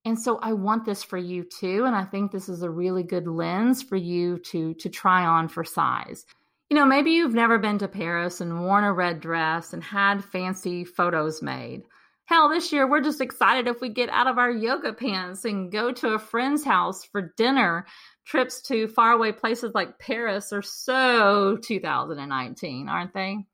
And 0.05 0.19
so 0.19 0.39
I 0.41 0.53
want 0.53 0.85
this 0.85 1.03
for 1.03 1.19
you 1.19 1.43
too. 1.43 1.85
And 1.85 1.97
I 1.97 2.05
think 2.05 2.31
this 2.31 2.49
is 2.49 2.63
a 2.63 2.71
really 2.71 3.03
good 3.03 3.27
lens 3.27 3.83
for 3.83 3.97
you 3.97 4.39
to, 4.39 4.75
to 4.75 4.89
try 4.89 5.27
on 5.27 5.49
for 5.49 5.65
size. 5.65 6.25
You 6.71 6.77
know, 6.77 6.87
maybe 6.87 7.11
you've 7.11 7.35
never 7.35 7.59
been 7.59 7.79
to 7.79 7.89
Paris 7.89 8.41
and 8.41 8.61
worn 8.61 8.85
a 8.85 8.93
red 8.93 9.21
dress 9.21 9.73
and 9.73 9.83
had 9.83 10.25
fancy 10.25 10.85
photos 10.85 11.43
made. 11.43 11.83
Hell, 12.25 12.49
this 12.49 12.73
year 12.73 12.89
we're 12.89 13.01
just 13.01 13.21
excited 13.21 13.69
if 13.69 13.81
we 13.81 13.89
get 13.89 14.09
out 14.11 14.27
of 14.27 14.39
our 14.39 14.51
yoga 14.51 14.93
pants 14.93 15.45
and 15.45 15.71
go 15.71 15.93
to 15.93 16.15
a 16.15 16.19
friend's 16.19 16.65
house 16.65 17.05
for 17.05 17.33
dinner. 17.37 17.87
Trips 18.25 18.61
to 18.63 18.89
faraway 18.89 19.31
places 19.33 19.73
like 19.75 20.01
Paris 20.01 20.53
are 20.53 20.63
so 20.63 21.57
2019, 21.57 22.89
aren't 22.89 23.15
they? 23.15 23.47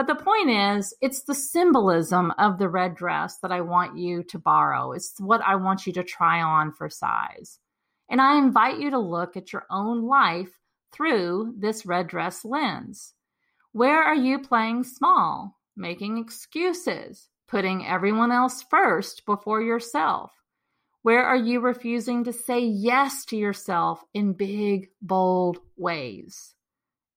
But 0.00 0.06
the 0.06 0.24
point 0.24 0.48
is, 0.48 0.94
it's 1.02 1.24
the 1.24 1.34
symbolism 1.34 2.32
of 2.38 2.56
the 2.56 2.70
red 2.70 2.94
dress 2.94 3.36
that 3.42 3.52
I 3.52 3.60
want 3.60 3.98
you 3.98 4.22
to 4.30 4.38
borrow. 4.38 4.92
It's 4.92 5.20
what 5.20 5.42
I 5.42 5.56
want 5.56 5.86
you 5.86 5.92
to 5.92 6.02
try 6.02 6.40
on 6.40 6.72
for 6.72 6.88
size. 6.88 7.58
And 8.08 8.18
I 8.18 8.38
invite 8.38 8.78
you 8.78 8.88
to 8.92 8.98
look 8.98 9.36
at 9.36 9.52
your 9.52 9.66
own 9.70 10.04
life 10.04 10.48
through 10.90 11.52
this 11.58 11.84
red 11.84 12.06
dress 12.06 12.46
lens. 12.46 13.12
Where 13.72 14.02
are 14.02 14.14
you 14.14 14.38
playing 14.38 14.84
small, 14.84 15.58
making 15.76 16.16
excuses, 16.16 17.28
putting 17.46 17.86
everyone 17.86 18.32
else 18.32 18.64
first 18.70 19.26
before 19.26 19.60
yourself? 19.60 20.32
Where 21.02 21.24
are 21.26 21.36
you 21.36 21.60
refusing 21.60 22.24
to 22.24 22.32
say 22.32 22.60
yes 22.60 23.26
to 23.26 23.36
yourself 23.36 24.02
in 24.14 24.32
big, 24.32 24.88
bold 25.02 25.58
ways? 25.76 26.54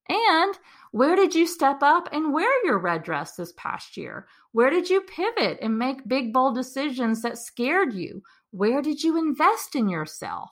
And 0.09 0.59
where 0.93 1.15
did 1.15 1.33
you 1.33 1.47
step 1.47 1.81
up 1.81 2.07
and 2.11 2.31
wear 2.31 2.63
your 2.63 2.77
red 2.77 3.01
dress 3.01 3.35
this 3.35 3.51
past 3.57 3.97
year? 3.97 4.27
Where 4.51 4.69
did 4.69 4.91
you 4.91 5.01
pivot 5.01 5.57
and 5.59 5.79
make 5.79 6.07
big, 6.07 6.31
bold 6.31 6.53
decisions 6.53 7.23
that 7.23 7.39
scared 7.39 7.95
you? 7.95 8.21
Where 8.51 8.79
did 8.79 9.01
you 9.01 9.17
invest 9.17 9.75
in 9.75 9.89
yourself? 9.89 10.51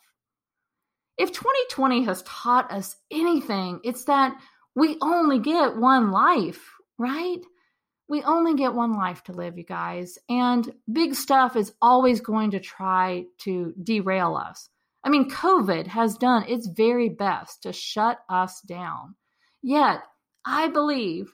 If 1.15 1.31
2020 1.31 2.05
has 2.05 2.23
taught 2.23 2.71
us 2.71 2.95
anything, 3.11 3.81
it's 3.83 4.05
that 4.05 4.35
we 4.73 4.97
only 4.99 5.37
get 5.37 5.77
one 5.77 6.09
life, 6.09 6.71
right? 6.97 7.37
We 8.09 8.23
only 8.23 8.55
get 8.55 8.73
one 8.73 8.97
life 8.97 9.21
to 9.25 9.33
live, 9.33 9.59
you 9.59 9.63
guys. 9.63 10.17
And 10.27 10.73
big 10.91 11.13
stuff 11.13 11.55
is 11.55 11.71
always 11.83 12.19
going 12.19 12.49
to 12.51 12.59
try 12.59 13.25
to 13.41 13.75
derail 13.83 14.35
us. 14.35 14.69
I 15.03 15.09
mean, 15.09 15.29
COVID 15.29 15.85
has 15.85 16.17
done 16.17 16.45
its 16.47 16.67
very 16.67 17.09
best 17.09 17.61
to 17.61 17.73
shut 17.73 18.17
us 18.27 18.59
down. 18.61 19.13
Yet, 19.61 20.01
I 20.45 20.67
believe 20.67 21.33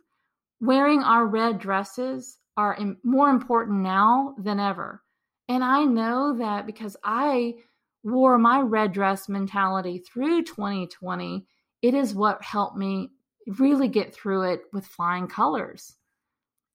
wearing 0.60 1.04
our 1.04 1.26
red 1.26 1.60
dresses 1.60 2.38
are 2.56 2.78
more 3.04 3.30
important 3.30 3.80
now 3.82 4.36
than 4.38 4.60
ever. 4.60 5.04
And 5.48 5.64
I 5.64 5.86
know 5.86 6.38
that 6.38 6.66
because 6.66 6.98
I 7.04 7.56
wore 8.04 8.38
my 8.38 8.60
red 8.62 8.92
dress 8.92 9.30
mentality 9.30 10.00
through 10.00 10.44
2020, 10.44 11.46
it 11.82 11.94
is 11.94 12.14
what 12.14 12.44
helped 12.44 12.78
me 12.78 13.12
really 13.58 13.88
get 13.88 14.14
through 14.14 14.44
it 14.44 14.62
with 14.74 14.86
flying 14.86 15.28
colors. 15.28 15.96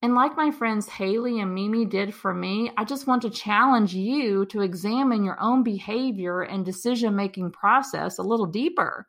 And 0.01 0.15
like 0.15 0.37
my 0.37 0.51
friends 0.51 0.89
Haley 0.89 1.41
and 1.41 1.55
Mimi 1.55 1.85
did 1.85 2.13
for 2.13 2.35
me, 2.35 2.73
I 2.77 2.85
just 2.85 3.07
want 3.07 3.23
to 3.23 3.31
challenge 3.31 3.95
you 3.95 4.47
to 4.47 4.63
examine 4.63 5.23
your 5.23 5.41
own 5.41 5.63
behavior 5.63 6.43
and 6.43 6.65
decision 6.65 7.15
making 7.15 7.53
process 7.53 8.19
a 8.19 8.23
little 8.23 8.47
deeper. 8.47 9.07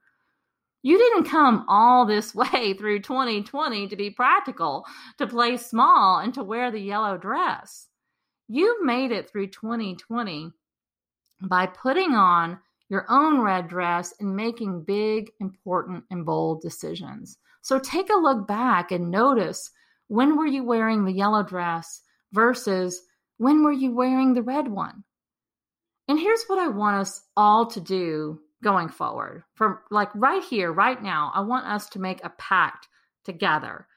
You 0.83 0.97
didn't 0.97 1.29
come 1.29 1.65
all 1.67 2.05
this 2.05 2.35
way 2.35 2.75
through 2.77 2.99
2020 2.99 3.87
to 3.87 3.95
be 3.95 4.11
practical, 4.11 4.85
to 5.17 5.25
play 5.25 5.57
small, 5.57 6.19
and 6.19 6.33
to 6.35 6.43
wear 6.43 6.69
the 6.69 6.79
yellow 6.79 7.17
dress. 7.17 7.87
You 8.47 8.85
made 8.85 9.11
it 9.11 9.29
through 9.29 9.47
2020 9.47 10.51
by 11.41 11.65
putting 11.65 12.11
on 12.11 12.59
your 12.89 13.05
own 13.09 13.41
red 13.41 13.67
dress 13.67 14.13
and 14.19 14.35
making 14.35 14.83
big, 14.83 15.31
important, 15.39 16.03
and 16.11 16.25
bold 16.25 16.61
decisions. 16.61 17.37
So 17.61 17.79
take 17.79 18.09
a 18.09 18.19
look 18.19 18.47
back 18.47 18.91
and 18.91 19.09
notice 19.09 19.71
when 20.09 20.37
were 20.37 20.45
you 20.45 20.63
wearing 20.63 21.05
the 21.05 21.13
yellow 21.13 21.43
dress 21.43 22.01
versus 22.33 23.01
when 23.37 23.63
were 23.63 23.71
you 23.71 23.93
wearing 23.93 24.33
the 24.33 24.43
red 24.43 24.67
one? 24.67 25.03
And 26.07 26.19
here's 26.19 26.43
what 26.47 26.59
I 26.59 26.67
want 26.67 26.97
us 26.97 27.21
all 27.37 27.65
to 27.67 27.79
do 27.79 28.41
going 28.63 28.89
forward. 28.89 29.43
From 29.55 29.77
like 29.91 30.09
right 30.15 30.43
here, 30.43 30.71
right 30.71 31.01
now, 31.01 31.31
I 31.35 31.41
want 31.41 31.67
us 31.67 31.89
to 31.89 31.99
make 31.99 32.23
a 32.23 32.29
pact 32.29 32.87
together 33.23 33.87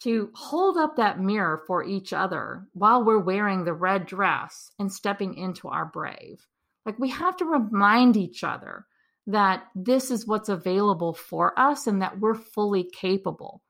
to 0.00 0.30
hold 0.34 0.76
up 0.76 0.96
that 0.96 1.20
mirror 1.20 1.60
for 1.66 1.82
each 1.82 2.12
other 2.12 2.66
while 2.72 3.04
we're 3.04 3.18
wearing 3.18 3.64
the 3.64 3.72
red 3.72 4.06
dress 4.06 4.70
and 4.78 4.92
stepping 4.92 5.34
into 5.34 5.68
our 5.68 5.86
brave. 5.86 6.46
Like 6.86 6.98
we 6.98 7.10
have 7.10 7.36
to 7.38 7.44
remind 7.44 8.16
each 8.16 8.44
other 8.44 8.86
that 9.26 9.64
this 9.74 10.10
is 10.10 10.26
what's 10.26 10.48
available 10.48 11.14
for 11.14 11.58
us 11.58 11.86
and 11.86 12.00
that 12.00 12.18
we're 12.20 12.34
fully 12.34 12.84
capable 12.84 13.62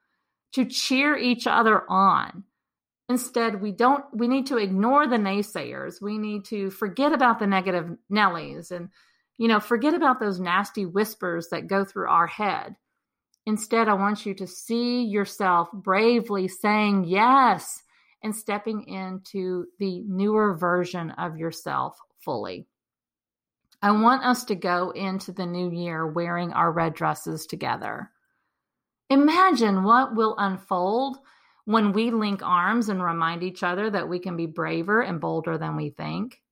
to 0.53 0.65
cheer 0.65 1.17
each 1.17 1.47
other 1.47 1.83
on. 1.91 2.45
Instead, 3.09 3.63
we 3.63 3.73
don't 3.73 4.05
we 4.13 4.29
need 4.29 4.47
to 4.49 4.59
ignore 4.59 5.07
the 5.07 5.17
naysayers. 5.17 6.03
We 6.03 6.19
need 6.19 6.45
to 6.47 6.71
forget 6.71 7.13
about 7.13 7.39
the 7.39 7.47
negative 7.47 7.97
Nellies 8.13 8.71
and 8.71 8.91
you 9.39 9.49
know, 9.49 9.61
forget 9.61 9.95
about 9.95 10.21
those 10.21 10.41
nasty 10.41 10.85
whispers 10.85 11.49
that 11.49 11.69
go 11.69 11.85
through 11.85 12.09
our 12.09 12.27
head. 12.27 12.77
Instead, 13.47 13.89
I 13.89 13.95
want 13.95 14.27
you 14.27 14.35
to 14.35 14.47
see 14.47 15.05
yourself 15.05 15.71
bravely 15.73 16.49
saying 16.49 17.05
yes 17.05 17.83
and 18.23 18.35
stepping 18.35 18.83
into 18.89 19.67
the 19.79 20.03
newer 20.03 20.55
version 20.55 21.13
of 21.13 21.39
yourself 21.39 21.97
fully. 22.19 22.67
I 23.81 23.93
want 23.93 24.25
us 24.25 24.45
to 24.47 24.57
go 24.57 24.91
into 24.91 25.31
the 25.31 25.47
new 25.47 25.71
year 25.71 26.07
wearing 26.07 26.53
our 26.53 26.73
red 26.73 26.95
dresses 26.95 27.47
together. 27.47 28.11
Imagine 29.09 29.85
what 29.85 30.17
will 30.17 30.35
unfold 30.37 31.19
when 31.65 31.93
we 31.93 32.11
link 32.11 32.43
arms 32.43 32.89
and 32.89 33.03
remind 33.03 33.45
each 33.45 33.63
other 33.63 33.89
that 33.89 34.09
we 34.09 34.19
can 34.19 34.37
be 34.37 34.47
braver 34.47 35.01
and 35.01 35.21
bolder 35.21 35.57
than 35.57 35.77
we 35.77 35.91
think. 35.91 36.43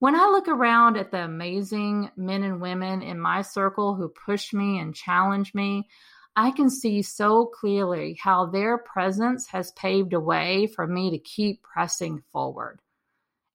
When 0.00 0.14
I 0.14 0.26
look 0.26 0.46
around 0.46 0.96
at 0.96 1.10
the 1.10 1.24
amazing 1.24 2.10
men 2.16 2.44
and 2.44 2.60
women 2.60 3.02
in 3.02 3.18
my 3.18 3.42
circle 3.42 3.94
who 3.96 4.08
push 4.08 4.52
me 4.52 4.78
and 4.78 4.94
challenge 4.94 5.54
me, 5.54 5.88
I 6.36 6.52
can 6.52 6.70
see 6.70 7.02
so 7.02 7.46
clearly 7.46 8.16
how 8.22 8.46
their 8.46 8.78
presence 8.78 9.48
has 9.48 9.72
paved 9.72 10.12
a 10.12 10.20
way 10.20 10.68
for 10.68 10.86
me 10.86 11.10
to 11.10 11.18
keep 11.18 11.62
pressing 11.62 12.22
forward. 12.32 12.78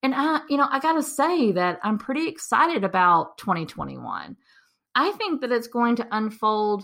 And 0.01 0.13
I, 0.13 0.41
you 0.49 0.57
know, 0.57 0.67
I 0.69 0.79
got 0.79 0.93
to 0.93 1.03
say 1.03 1.53
that 1.53 1.79
I'm 1.81 1.97
pretty 1.97 2.27
excited 2.27 2.83
about 2.83 3.37
2021. 3.37 4.35
I 4.95 5.11
think 5.13 5.39
that 5.41 5.51
it's 5.53 5.67
going 5.67 5.95
to 5.95 6.07
unfold 6.11 6.83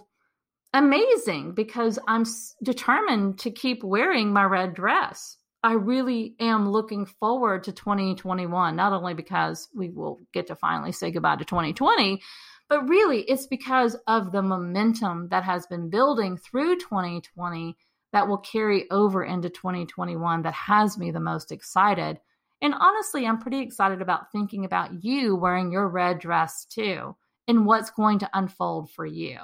amazing 0.74 1.54
because 1.54 2.00
I'm 2.08 2.24
determined 2.64 3.40
to 3.40 3.52
keep 3.52 3.84
wearing 3.84 4.32
my 4.32 4.44
red 4.44 4.74
dress. 4.74 5.36
I 5.62 5.74
really 5.74 6.36
am 6.40 6.70
looking 6.70 7.06
forward 7.06 7.66
to 7.66 7.74
2021, 7.74 8.76
not 8.76 8.94
only 8.94 9.14
because 9.14 9.68
we 9.76 9.90
will 9.90 10.22
get 10.34 10.48
to 10.48 10.56
finally 10.56 10.94
say 10.94 11.12
goodbye 11.12 11.36
to 11.36 11.46
2020, 11.46 12.22
but 12.70 12.88
really 12.88 13.22
it's 13.24 13.48
because 13.48 13.98
of 14.08 14.32
the 14.32 14.42
momentum 14.42 15.28
that 15.30 15.44
has 15.44 15.68
been 15.68 15.90
building 15.90 16.38
through 16.38 16.78
2020 16.78 17.76
that 18.14 18.28
will 18.28 18.38
carry 18.38 18.90
over 18.90 19.24
into 19.24 19.50
2021 19.50 20.44
that 20.44 20.54
has 20.54 20.98
me 20.98 21.12
the 21.12 21.20
most 21.20 21.52
excited. 21.52 22.20
And 22.62 22.74
honestly, 22.74 23.26
I'm 23.26 23.40
pretty 23.40 23.60
excited 23.60 24.02
about 24.02 24.32
thinking 24.32 24.66
about 24.66 25.04
you 25.04 25.36
wearing 25.36 25.72
your 25.72 25.90
red 25.90 26.20
dress 26.20 26.66
too 26.66 27.16
and 27.48 27.66
what's 27.66 27.90
going 27.90 28.20
to 28.20 28.30
unfold 28.34 28.92
for 28.92 29.06
you. 29.06 29.40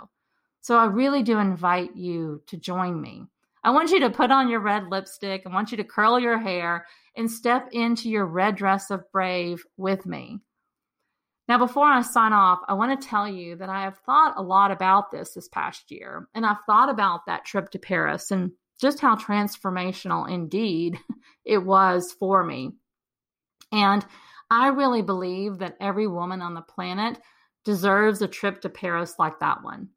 So 0.61 0.77
I 0.77 0.85
really 0.85 1.23
do 1.23 1.39
invite 1.39 1.95
you 1.95 2.41
to 2.47 2.57
join 2.57 3.01
me. 3.01 3.25
I 3.65 3.71
want 3.71 3.89
you 3.89 3.99
to 4.01 4.11
put 4.11 4.29
on 4.29 4.47
your 4.47 4.59
red 4.59 4.89
lipstick. 4.91 5.41
I 5.43 5.49
want 5.49 5.71
you 5.71 5.77
to 5.77 5.83
curl 5.83 6.19
your 6.19 6.37
hair 6.37 6.85
and 7.17 7.29
step 7.29 7.67
into 7.71 8.11
your 8.11 8.27
red 8.27 8.55
dress 8.55 8.91
of 8.91 9.11
brave 9.11 9.65
with 9.75 10.05
me. 10.05 10.39
Now, 11.47 11.57
before 11.57 11.87
I 11.87 12.03
sign 12.03 12.31
off, 12.31 12.59
I 12.67 12.75
want 12.75 13.01
to 13.01 13.07
tell 13.07 13.27
you 13.27 13.55
that 13.55 13.69
I 13.69 13.81
have 13.81 13.97
thought 14.05 14.35
a 14.37 14.43
lot 14.43 14.69
about 14.69 15.09
this 15.09 15.33
this 15.33 15.47
past 15.47 15.89
year, 15.89 16.27
and 16.35 16.45
I've 16.45 16.63
thought 16.67 16.91
about 16.91 17.25
that 17.25 17.43
trip 17.43 17.71
to 17.71 17.79
Paris 17.79 18.29
and 18.29 18.51
just 18.79 18.99
how 18.99 19.15
transformational 19.15 20.29
indeed 20.29 20.99
it 21.43 21.57
was 21.57 22.15
for 22.19 22.43
me. 22.43 22.73
And 23.71 24.05
I 24.51 24.67
really 24.67 25.01
believe 25.01 25.57
that 25.57 25.77
every 25.81 26.07
woman 26.07 26.43
on 26.43 26.53
the 26.53 26.61
planet 26.61 27.19
deserves 27.63 28.21
a 28.21 28.27
trip 28.27 28.61
to 28.61 28.69
Paris 28.69 29.15
like 29.17 29.39
that 29.39 29.63
one. 29.63 29.89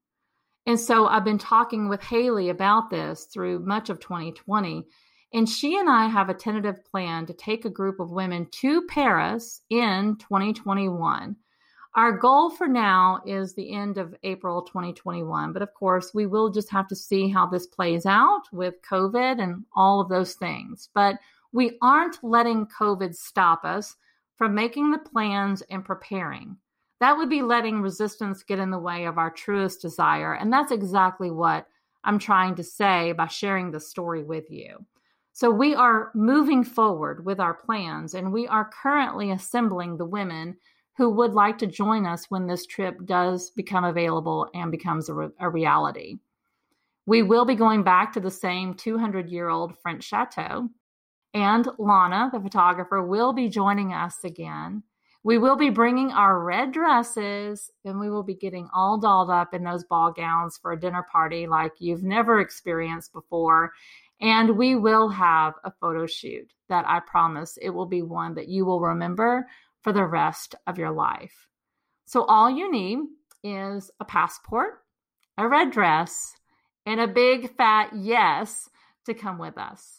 And 0.68 0.78
so 0.78 1.06
I've 1.06 1.24
been 1.24 1.38
talking 1.38 1.88
with 1.88 2.02
Haley 2.02 2.50
about 2.50 2.90
this 2.90 3.24
through 3.24 3.60
much 3.60 3.88
of 3.88 4.00
2020. 4.00 4.86
And 5.32 5.48
she 5.48 5.78
and 5.78 5.88
I 5.88 6.08
have 6.08 6.28
a 6.28 6.34
tentative 6.34 6.84
plan 6.84 7.24
to 7.24 7.32
take 7.32 7.64
a 7.64 7.70
group 7.70 8.00
of 8.00 8.10
women 8.10 8.46
to 8.60 8.82
Paris 8.82 9.62
in 9.70 10.16
2021. 10.18 11.36
Our 11.94 12.18
goal 12.18 12.50
for 12.50 12.68
now 12.68 13.22
is 13.24 13.54
the 13.54 13.72
end 13.72 13.96
of 13.96 14.14
April 14.22 14.60
2021. 14.60 15.54
But 15.54 15.62
of 15.62 15.72
course, 15.72 16.12
we 16.12 16.26
will 16.26 16.50
just 16.50 16.70
have 16.70 16.86
to 16.88 16.94
see 16.94 17.30
how 17.30 17.46
this 17.46 17.66
plays 17.66 18.04
out 18.04 18.42
with 18.52 18.74
COVID 18.82 19.42
and 19.42 19.64
all 19.74 20.02
of 20.02 20.10
those 20.10 20.34
things. 20.34 20.90
But 20.94 21.16
we 21.50 21.78
aren't 21.80 22.22
letting 22.22 22.66
COVID 22.66 23.14
stop 23.14 23.64
us 23.64 23.96
from 24.36 24.54
making 24.54 24.90
the 24.90 24.98
plans 24.98 25.62
and 25.70 25.82
preparing 25.82 26.58
that 27.00 27.16
would 27.16 27.30
be 27.30 27.42
letting 27.42 27.80
resistance 27.80 28.42
get 28.42 28.58
in 28.58 28.70
the 28.70 28.78
way 28.78 29.04
of 29.04 29.18
our 29.18 29.30
truest 29.30 29.80
desire. 29.80 30.34
And 30.34 30.52
that's 30.52 30.72
exactly 30.72 31.30
what 31.30 31.66
I'm 32.04 32.18
trying 32.18 32.54
to 32.56 32.64
say 32.64 33.12
by 33.12 33.26
sharing 33.26 33.70
this 33.70 33.88
story 33.88 34.22
with 34.22 34.50
you. 34.50 34.84
So 35.32 35.50
we 35.50 35.74
are 35.74 36.10
moving 36.14 36.64
forward 36.64 37.24
with 37.24 37.38
our 37.38 37.54
plans, 37.54 38.14
and 38.14 38.32
we 38.32 38.48
are 38.48 38.70
currently 38.82 39.30
assembling 39.30 39.96
the 39.96 40.04
women 40.04 40.56
who 40.96 41.08
would 41.10 41.32
like 41.32 41.58
to 41.58 41.66
join 41.68 42.06
us 42.06 42.26
when 42.28 42.48
this 42.48 42.66
trip 42.66 43.04
does 43.04 43.50
become 43.50 43.84
available 43.84 44.48
and 44.52 44.72
becomes 44.72 45.08
a, 45.08 45.14
re- 45.14 45.28
a 45.38 45.48
reality. 45.48 46.18
We 47.06 47.22
will 47.22 47.44
be 47.44 47.54
going 47.54 47.84
back 47.84 48.12
to 48.14 48.20
the 48.20 48.32
same 48.32 48.74
200 48.74 49.30
year 49.30 49.48
old 49.48 49.78
French 49.78 50.02
chateau, 50.02 50.68
and 51.34 51.68
Lana, 51.78 52.30
the 52.32 52.40
photographer, 52.40 53.00
will 53.00 53.32
be 53.32 53.48
joining 53.48 53.92
us 53.92 54.24
again. 54.24 54.82
We 55.24 55.38
will 55.38 55.56
be 55.56 55.70
bringing 55.70 56.12
our 56.12 56.42
red 56.42 56.72
dresses 56.72 57.70
and 57.84 57.98
we 57.98 58.08
will 58.08 58.22
be 58.22 58.34
getting 58.34 58.68
all 58.72 58.98
dolled 58.98 59.30
up 59.30 59.52
in 59.52 59.64
those 59.64 59.84
ball 59.84 60.12
gowns 60.12 60.58
for 60.60 60.72
a 60.72 60.80
dinner 60.80 61.04
party 61.10 61.46
like 61.46 61.72
you've 61.78 62.04
never 62.04 62.40
experienced 62.40 63.12
before. 63.12 63.72
And 64.20 64.56
we 64.56 64.74
will 64.74 65.08
have 65.08 65.54
a 65.64 65.72
photo 65.80 66.06
shoot 66.06 66.52
that 66.68 66.84
I 66.88 67.00
promise 67.00 67.58
it 67.60 67.70
will 67.70 67.86
be 67.86 68.02
one 68.02 68.34
that 68.34 68.48
you 68.48 68.64
will 68.64 68.80
remember 68.80 69.46
for 69.82 69.92
the 69.92 70.04
rest 70.04 70.54
of 70.66 70.78
your 70.78 70.90
life. 70.90 71.46
So, 72.06 72.24
all 72.24 72.50
you 72.50 72.70
need 72.70 72.98
is 73.44 73.90
a 74.00 74.04
passport, 74.04 74.82
a 75.36 75.46
red 75.46 75.70
dress, 75.70 76.34
and 76.86 77.00
a 77.00 77.06
big 77.06 77.54
fat 77.56 77.90
yes 77.94 78.68
to 79.06 79.14
come 79.14 79.38
with 79.38 79.58
us. 79.58 79.97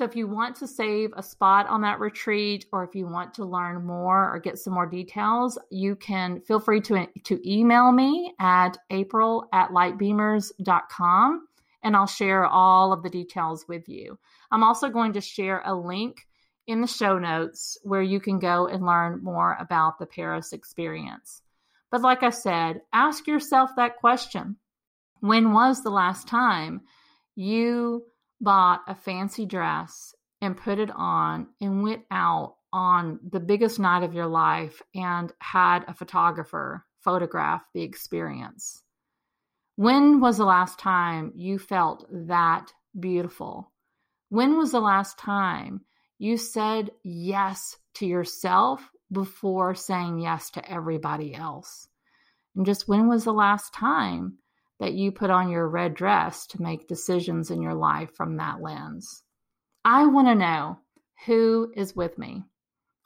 So 0.00 0.06
if 0.06 0.16
you 0.16 0.26
want 0.26 0.56
to 0.56 0.66
save 0.66 1.12
a 1.14 1.22
spot 1.22 1.66
on 1.66 1.82
that 1.82 2.00
retreat 2.00 2.64
or 2.72 2.82
if 2.84 2.94
you 2.94 3.06
want 3.06 3.34
to 3.34 3.44
learn 3.44 3.84
more 3.84 4.34
or 4.34 4.38
get 4.38 4.58
some 4.58 4.72
more 4.72 4.86
details, 4.86 5.58
you 5.68 5.94
can 5.94 6.40
feel 6.40 6.58
free 6.58 6.80
to, 6.80 7.06
to 7.24 7.38
email 7.46 7.92
me 7.92 8.32
at 8.40 8.78
april 8.88 9.46
at 9.52 9.72
lightbeamers.com 9.72 11.46
and 11.82 11.94
I'll 11.94 12.06
share 12.06 12.46
all 12.46 12.94
of 12.94 13.02
the 13.02 13.10
details 13.10 13.66
with 13.68 13.90
you. 13.90 14.18
I'm 14.50 14.64
also 14.64 14.88
going 14.88 15.12
to 15.12 15.20
share 15.20 15.60
a 15.66 15.74
link 15.74 16.26
in 16.66 16.80
the 16.80 16.86
show 16.86 17.18
notes 17.18 17.76
where 17.82 18.00
you 18.00 18.20
can 18.20 18.38
go 18.38 18.68
and 18.68 18.86
learn 18.86 19.22
more 19.22 19.54
about 19.60 19.98
the 19.98 20.06
Paris 20.06 20.54
experience. 20.54 21.42
But 21.90 22.00
like 22.00 22.22
I 22.22 22.30
said, 22.30 22.80
ask 22.90 23.26
yourself 23.26 23.72
that 23.76 23.98
question. 23.98 24.56
When 25.20 25.52
was 25.52 25.82
the 25.82 25.90
last 25.90 26.26
time 26.26 26.80
you 27.36 28.06
bought 28.40 28.82
a 28.86 28.94
fancy 28.94 29.46
dress 29.46 30.14
and 30.40 30.56
put 30.56 30.78
it 30.78 30.90
on 30.94 31.48
and 31.60 31.82
went 31.82 32.02
out 32.10 32.56
on 32.72 33.18
the 33.28 33.40
biggest 33.40 33.78
night 33.78 34.02
of 34.02 34.14
your 34.14 34.26
life 34.26 34.80
and 34.94 35.32
had 35.40 35.84
a 35.88 35.94
photographer 35.94 36.84
photograph 37.00 37.62
the 37.74 37.82
experience. 37.82 38.82
When 39.76 40.20
was 40.20 40.38
the 40.38 40.44
last 40.44 40.78
time 40.78 41.32
you 41.34 41.58
felt 41.58 42.06
that 42.10 42.72
beautiful? 42.98 43.72
When 44.28 44.58
was 44.58 44.72
the 44.72 44.80
last 44.80 45.18
time 45.18 45.80
you 46.18 46.36
said 46.36 46.90
yes 47.02 47.76
to 47.94 48.06
yourself 48.06 48.90
before 49.10 49.74
saying 49.74 50.18
yes 50.18 50.50
to 50.50 50.70
everybody 50.70 51.34
else? 51.34 51.88
And 52.54 52.66
just 52.66 52.88
when 52.88 53.08
was 53.08 53.24
the 53.24 53.32
last 53.32 53.72
time 53.72 54.38
that 54.80 54.94
you 54.94 55.12
put 55.12 55.30
on 55.30 55.50
your 55.50 55.68
red 55.68 55.94
dress 55.94 56.46
to 56.48 56.62
make 56.62 56.88
decisions 56.88 57.50
in 57.50 57.62
your 57.62 57.74
life 57.74 58.10
from 58.16 58.38
that 58.38 58.60
lens. 58.60 59.22
I 59.84 60.06
want 60.06 60.26
to 60.28 60.34
know 60.34 60.78
who 61.26 61.72
is 61.76 61.94
with 61.94 62.18
me. 62.18 62.42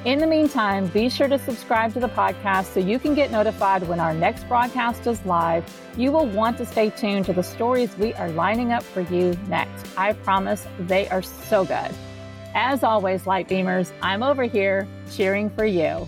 In 0.05 0.19
the 0.19 0.27
meantime, 0.27 0.87
be 0.87 1.09
sure 1.09 1.27
to 1.27 1.37
subscribe 1.37 1.91
to 1.91 1.99
the 1.99 2.07
podcast 2.07 2.73
so 2.73 2.79
you 2.79 2.99
can 2.99 3.15
get 3.15 3.31
notified 3.31 3.85
when 3.85 3.99
our 3.99 4.13
next 4.13 4.47
broadcast 4.47 5.05
is 5.07 5.23
live. 5.25 5.65
You 5.97 6.13
will 6.13 6.25
want 6.25 6.57
to 6.59 6.65
stay 6.65 6.89
tuned 6.89 7.25
to 7.25 7.33
the 7.33 7.43
stories 7.43 7.97
we 7.97 8.13
are 8.13 8.29
lining 8.29 8.71
up 8.71 8.81
for 8.81 9.01
you 9.01 9.37
next. 9.49 9.85
I 9.97 10.13
promise 10.13 10.65
they 10.79 11.09
are 11.09 11.21
so 11.21 11.65
good. 11.65 11.91
As 12.55 12.81
always, 12.81 13.27
Light 13.27 13.49
Beamers, 13.49 13.91
I'm 14.01 14.23
over 14.23 14.43
here 14.43 14.87
cheering 15.11 15.49
for 15.49 15.65
you. 15.65 16.07